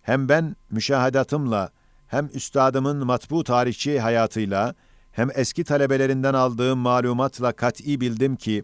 Hem 0.01 0.29
ben 0.29 0.55
müşahadatımla, 0.71 1.71
hem 2.07 2.29
üstadımın 2.33 3.05
matbu 3.05 3.43
tarihçi 3.43 3.99
hayatıyla, 3.99 4.75
hem 5.11 5.29
eski 5.35 5.63
talebelerinden 5.63 6.33
aldığım 6.33 6.79
malumatla 6.79 7.51
kat'i 7.51 8.01
bildim 8.01 8.35
ki, 8.35 8.63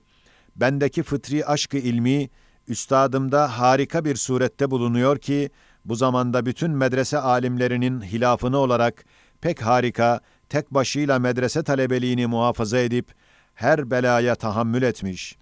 bendeki 0.56 1.04
fıtri 1.04 1.46
aşkı 1.46 1.78
ilmi, 1.78 2.30
üstadımda 2.68 3.60
harika 3.60 4.06
bir 4.06 4.16
surette 4.16 4.72
bulunuyor 4.72 5.18
ki, 5.18 5.50
bu 5.86 5.96
zamanda 5.96 6.46
bütün 6.46 6.72
medrese 6.72 7.18
alimlerinin 7.18 8.02
hilafını 8.02 8.58
olarak 8.58 9.06
pek 9.42 9.62
harika, 9.62 10.20
tek 10.50 10.74
başıyla 10.74 11.20
medrese 11.20 11.64
talebeliğini 11.64 12.28
muhafaza 12.28 12.78
edip, 12.78 13.12
her 13.54 13.92
belaya 13.92 14.36
tahammül 14.36 14.82
etmiş. 14.82 15.38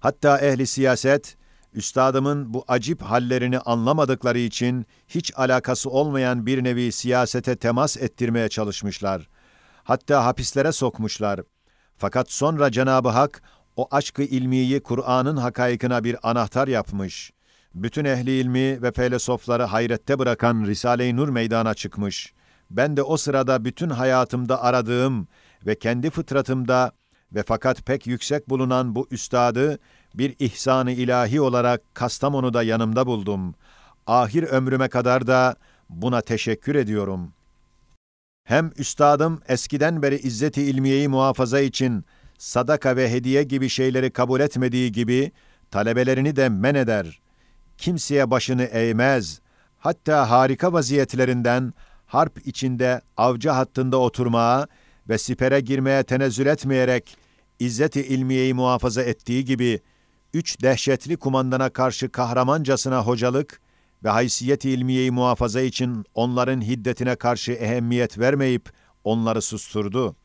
Hatta 0.00 0.38
ehli 0.38 0.66
siyaset, 0.66 1.36
üstadımın 1.74 2.54
bu 2.54 2.64
acip 2.68 3.02
hallerini 3.02 3.58
anlamadıkları 3.58 4.38
için 4.38 4.86
hiç 5.08 5.32
alakası 5.36 5.90
olmayan 5.90 6.46
bir 6.46 6.64
nevi 6.64 6.92
siyasete 6.92 7.56
temas 7.56 7.96
ettirmeye 7.96 8.48
çalışmışlar. 8.48 9.28
Hatta 9.84 10.24
hapislere 10.24 10.72
sokmuşlar. 10.72 11.40
Fakat 11.96 12.30
sonra 12.30 12.70
Cenab-ı 12.70 13.08
Hak 13.08 13.42
o 13.76 13.88
aşkı 13.90 14.22
ilmiyi 14.22 14.80
Kur'an'ın 14.80 15.36
hakaykına 15.36 16.04
bir 16.04 16.30
anahtar 16.30 16.68
yapmış. 16.68 17.32
Bütün 17.74 18.04
ehli 18.04 18.30
ilmi 18.40 18.82
ve 18.82 18.92
felsefeleri 18.92 19.62
hayrette 19.62 20.18
bırakan 20.18 20.64
Risale-i 20.66 21.16
Nur 21.16 21.28
meydana 21.28 21.74
çıkmış. 21.74 22.32
Ben 22.70 22.96
de 22.96 23.02
o 23.02 23.16
sırada 23.16 23.64
bütün 23.64 23.90
hayatımda 23.90 24.62
aradığım 24.62 25.28
ve 25.66 25.78
kendi 25.78 26.10
fıtratımda 26.10 26.92
ve 27.32 27.42
fakat 27.46 27.86
pek 27.86 28.06
yüksek 28.06 28.48
bulunan 28.48 28.94
bu 28.94 29.08
üstadı 29.10 29.78
bir 30.14 30.34
ihsanı 30.38 30.92
ilahi 30.92 31.40
olarak 31.40 31.94
Kastamonu'da 31.94 32.62
yanımda 32.62 33.06
buldum. 33.06 33.54
Ahir 34.06 34.42
ömrüme 34.42 34.88
kadar 34.88 35.26
da 35.26 35.56
buna 35.88 36.20
teşekkür 36.20 36.74
ediyorum. 36.74 37.32
Hem 38.44 38.70
üstadım 38.76 39.40
eskiden 39.48 40.02
beri 40.02 40.16
izzeti 40.16 40.62
ilmiyeyi 40.62 41.08
muhafaza 41.08 41.60
için 41.60 42.04
sadaka 42.38 42.96
ve 42.96 43.10
hediye 43.10 43.42
gibi 43.42 43.68
şeyleri 43.68 44.10
kabul 44.10 44.40
etmediği 44.40 44.92
gibi 44.92 45.32
talebelerini 45.70 46.36
de 46.36 46.48
men 46.48 46.74
eder. 46.74 47.20
Kimseye 47.78 48.30
başını 48.30 48.64
eğmez. 48.64 49.40
Hatta 49.78 50.30
harika 50.30 50.72
vaziyetlerinden 50.72 51.72
harp 52.06 52.46
içinde 52.46 53.00
avcı 53.16 53.50
hattında 53.50 53.96
oturmaya 53.96 54.66
ve 55.08 55.18
sipere 55.18 55.60
girmeye 55.60 56.02
tenezzül 56.02 56.46
etmeyerek 56.46 57.16
izzeti 57.58 58.00
ilmiyeyi 58.06 58.54
muhafaza 58.54 59.02
ettiği 59.02 59.44
gibi 59.44 59.80
üç 60.34 60.62
dehşetli 60.62 61.16
kumandana 61.16 61.70
karşı 61.70 62.08
kahramancasına 62.08 63.06
hocalık 63.06 63.60
ve 64.04 64.08
haysiyet 64.08 64.64
ilmiyeyi 64.64 65.10
muhafaza 65.10 65.60
için 65.60 66.04
onların 66.14 66.60
hiddetine 66.60 67.16
karşı 67.16 67.52
ehemmiyet 67.52 68.18
vermeyip 68.18 68.70
onları 69.04 69.42
susturdu. 69.42 70.16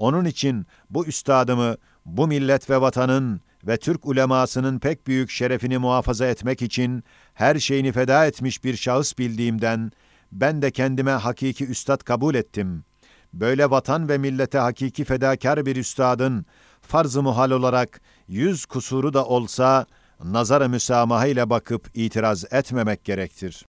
Onun 0.00 0.24
için 0.24 0.66
bu 0.90 1.06
üstadımı, 1.06 1.76
bu 2.04 2.26
millet 2.26 2.70
ve 2.70 2.80
vatanın 2.80 3.40
ve 3.66 3.76
Türk 3.76 4.06
ulemasının 4.06 4.78
pek 4.78 5.06
büyük 5.06 5.30
şerefini 5.30 5.78
muhafaza 5.78 6.26
etmek 6.26 6.62
için 6.62 7.04
her 7.34 7.58
şeyini 7.58 7.92
feda 7.92 8.26
etmiş 8.26 8.64
bir 8.64 8.76
şahıs 8.76 9.18
bildiğimden, 9.18 9.92
ben 10.32 10.62
de 10.62 10.70
kendime 10.70 11.10
hakiki 11.10 11.66
üstad 11.66 12.00
kabul 12.00 12.34
ettim. 12.34 12.84
Böyle 13.32 13.70
vatan 13.70 14.08
ve 14.08 14.18
millete 14.18 14.58
hakiki 14.58 15.04
fedakar 15.04 15.66
bir 15.66 15.76
üstadın, 15.76 16.46
farz-ı 16.80 17.22
muhal 17.22 17.50
olarak 17.50 18.00
yüz 18.28 18.66
kusuru 18.66 19.12
da 19.12 19.24
olsa, 19.24 19.86
nazara 20.24 20.68
müsamaha 20.68 21.26
ile 21.26 21.50
bakıp 21.50 21.90
itiraz 21.94 22.52
etmemek 22.52 23.04
gerektir. 23.04 23.66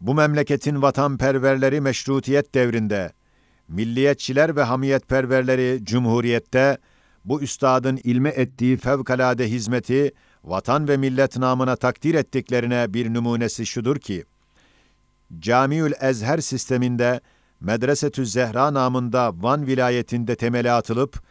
Bu 0.00 0.14
memleketin 0.14 0.82
vatanperverleri 0.82 1.80
meşrutiyet 1.80 2.54
devrinde, 2.54 3.12
milliyetçiler 3.68 4.56
ve 4.56 4.62
hamiyetperverleri 4.62 5.80
cumhuriyette, 5.84 6.78
bu 7.24 7.42
üstadın 7.42 8.00
ilme 8.04 8.28
ettiği 8.28 8.76
fevkalade 8.76 9.50
hizmeti, 9.50 10.12
vatan 10.44 10.88
ve 10.88 10.96
millet 10.96 11.36
namına 11.36 11.76
takdir 11.76 12.14
ettiklerine 12.14 12.94
bir 12.94 13.14
numunesi 13.14 13.66
şudur 13.66 13.96
ki, 13.96 14.24
Camiül 15.38 15.92
Ezher 16.00 16.38
sisteminde 16.38 17.20
Medresetü 17.60 18.26
Zehra 18.26 18.74
namında 18.74 19.32
Van 19.42 19.66
vilayetinde 19.66 20.36
temeli 20.36 20.72
atılıp, 20.72 21.22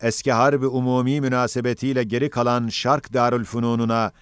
eski 0.00 0.32
harbi 0.32 0.66
umumi 0.66 1.20
münasebetiyle 1.20 2.04
geri 2.04 2.30
kalan 2.30 2.68
Şark 2.68 3.12
Darülfünununa 3.12 4.12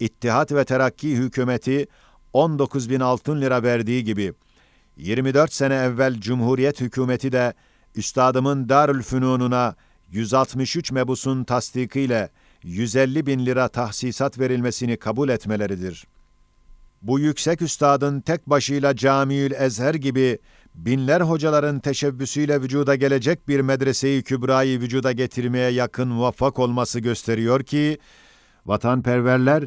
İttihat 0.00 0.52
ve 0.52 0.64
Terakki 0.64 1.16
hükümeti 1.16 1.86
19 2.32 2.90
bin 2.90 3.00
altın 3.00 3.40
lira 3.40 3.62
verdiği 3.62 4.04
gibi, 4.04 4.32
24 4.96 5.52
sene 5.52 5.74
evvel 5.74 6.20
Cumhuriyet 6.20 6.80
hükümeti 6.80 7.32
de 7.32 7.54
Üstadımın 7.94 8.68
Darülfünununa 8.68 9.74
163 10.10 10.92
mebusun 10.92 11.44
tasdikiyle 11.44 12.30
150 12.62 13.26
bin 13.26 13.46
lira 13.46 13.68
tahsisat 13.68 14.38
verilmesini 14.38 14.96
kabul 14.96 15.28
etmeleridir. 15.28 16.06
Bu 17.02 17.20
yüksek 17.20 17.62
üstadın 17.62 18.20
tek 18.20 18.50
başıyla 18.50 18.96
Camiül 18.96 19.52
Ezher 19.52 19.94
gibi 19.94 20.38
binler 20.74 21.20
hocaların 21.20 21.80
teşebbüsüyle 21.80 22.62
vücuda 22.62 22.94
gelecek 22.94 23.48
bir 23.48 23.60
medreseyi 23.60 24.22
kübrayı 24.22 24.80
vücuda 24.80 25.12
getirmeye 25.12 25.70
yakın 25.70 26.08
muvaffak 26.08 26.58
olması 26.58 27.00
gösteriyor 27.00 27.62
ki, 27.62 27.98
vatanperverler 28.66 29.64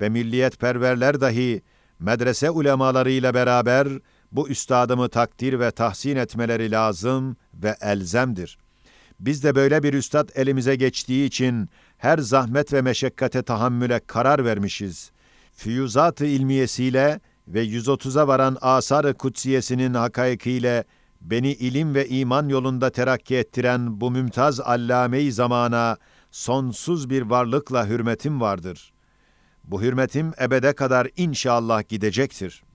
ve 0.00 0.08
milliyetperverler 0.08 1.20
dahi 1.20 1.62
medrese 1.98 2.50
ulemalarıyla 2.50 3.34
beraber 3.34 3.88
bu 4.32 4.48
üstadımı 4.48 5.08
takdir 5.08 5.60
ve 5.60 5.70
tahsin 5.70 6.16
etmeleri 6.16 6.70
lazım 6.70 7.36
ve 7.54 7.76
elzemdir. 7.80 8.58
Biz 9.20 9.44
de 9.44 9.54
böyle 9.54 9.82
bir 9.82 9.94
üstad 9.94 10.28
elimize 10.34 10.76
geçtiği 10.76 11.26
için 11.26 11.68
her 11.98 12.18
zahmet 12.18 12.72
ve 12.72 12.82
meşakkate 12.82 13.42
tahammüle 13.42 14.00
karar 14.06 14.44
vermişiz. 14.44 15.10
Füyuzat-ı 15.52 16.26
ilmiyesiyle 16.26 17.20
ve 17.48 17.64
130'a 17.64 18.28
varan 18.28 18.56
asar-ı 18.60 19.14
kutsiyesinin 19.14 19.94
hakaikiyle 19.94 20.84
beni 21.20 21.52
ilim 21.52 21.94
ve 21.94 22.08
iman 22.08 22.48
yolunda 22.48 22.90
terakki 22.90 23.36
ettiren 23.36 24.00
bu 24.00 24.10
mümtaz 24.10 24.60
allame-i 24.60 25.32
zamana 25.32 25.96
sonsuz 26.30 27.10
bir 27.10 27.22
varlıkla 27.22 27.88
hürmetim 27.88 28.40
vardır. 28.40 28.92
Bu 29.64 29.82
hürmetim 29.82 30.32
ebede 30.40 30.72
kadar 30.72 31.08
inşallah 31.16 31.88
gidecektir. 31.88 32.65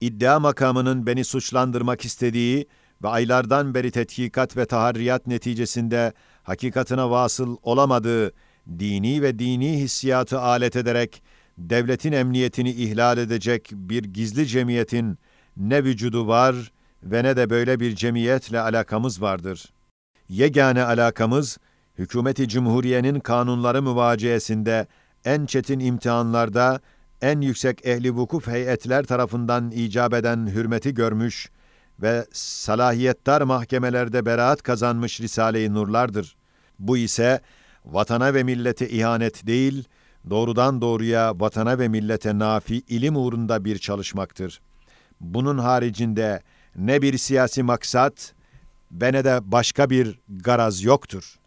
İddia 0.00 0.40
makamının 0.40 1.06
beni 1.06 1.24
suçlandırmak 1.24 2.04
istediği 2.04 2.66
ve 3.02 3.08
aylardan 3.08 3.74
beri 3.74 3.90
tetkikat 3.90 4.56
ve 4.56 4.66
taharriyat 4.66 5.26
neticesinde 5.26 6.12
hakikatına 6.42 7.10
vasıl 7.10 7.56
olamadığı 7.62 8.32
dini 8.78 9.22
ve 9.22 9.38
dini 9.38 9.78
hissiyatı 9.78 10.40
alet 10.40 10.76
ederek 10.76 11.22
devletin 11.58 12.12
emniyetini 12.12 12.70
ihlal 12.70 13.18
edecek 13.18 13.70
bir 13.72 14.04
gizli 14.04 14.46
cemiyetin 14.46 15.18
ne 15.56 15.84
vücudu 15.84 16.26
var 16.26 16.72
ve 17.02 17.24
ne 17.24 17.36
de 17.36 17.50
böyle 17.50 17.80
bir 17.80 17.94
cemiyetle 17.94 18.60
alakamız 18.60 19.22
vardır. 19.22 19.72
Yegane 20.28 20.82
alakamız, 20.82 21.58
hükümeti 21.98 22.48
cumhuriyenin 22.48 23.20
kanunları 23.20 23.82
müvaciyesinde 23.82 24.86
en 25.24 25.46
çetin 25.46 25.80
imtihanlarda 25.80 26.80
en 27.22 27.40
yüksek 27.40 27.86
ehli 27.86 28.10
vukuf 28.10 28.46
heyetler 28.46 29.04
tarafından 29.04 29.70
icap 29.70 30.14
eden 30.14 30.46
hürmeti 30.46 30.94
görmüş 30.94 31.50
ve 32.02 32.26
salahiyettar 32.32 33.42
mahkemelerde 33.42 34.26
beraat 34.26 34.62
kazanmış 34.62 35.20
Risale-i 35.20 35.74
Nurlardır. 35.74 36.36
Bu 36.78 36.96
ise 36.96 37.40
vatana 37.84 38.34
ve 38.34 38.42
millete 38.42 38.88
ihanet 38.88 39.46
değil, 39.46 39.84
doğrudan 40.30 40.80
doğruya 40.80 41.40
vatana 41.40 41.78
ve 41.78 41.88
millete 41.88 42.38
nafi 42.38 42.76
ilim 42.76 43.16
uğrunda 43.16 43.64
bir 43.64 43.78
çalışmaktır. 43.78 44.60
Bunun 45.20 45.58
haricinde 45.58 46.42
ne 46.76 47.02
bir 47.02 47.18
siyasi 47.18 47.62
maksat 47.62 48.34
ve 48.92 49.24
de 49.24 49.40
başka 49.42 49.90
bir 49.90 50.20
garaz 50.28 50.82
yoktur. 50.82 51.39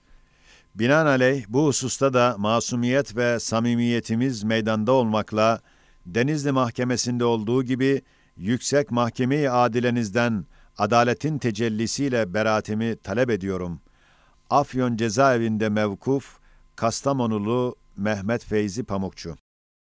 Binaenaleyh 0.76 1.46
bu 1.50 1.66
hususta 1.66 2.14
da 2.14 2.36
masumiyet 2.38 3.16
ve 3.16 3.40
samimiyetimiz 3.40 4.44
meydanda 4.44 4.92
olmakla 4.92 5.60
Denizli 6.06 6.52
Mahkemesi'nde 6.52 7.26
olduğu 7.26 7.64
gibi 7.64 8.02
yüksek 8.38 8.92
mahkeme-i 8.92 9.50
adilenizden 9.50 10.46
adaletin 10.78 11.38
tecellisiyle 11.38 12.34
beraatimi 12.34 12.96
talep 12.96 13.30
ediyorum. 13.30 13.82
Afyon 14.50 14.98
cezaevinde 14.98 15.70
mevkuf 15.70 16.38
Kastamonulu 16.76 17.76
Mehmet 17.98 18.46
Feyzi 18.46 18.84
Pamukçu 18.84 19.36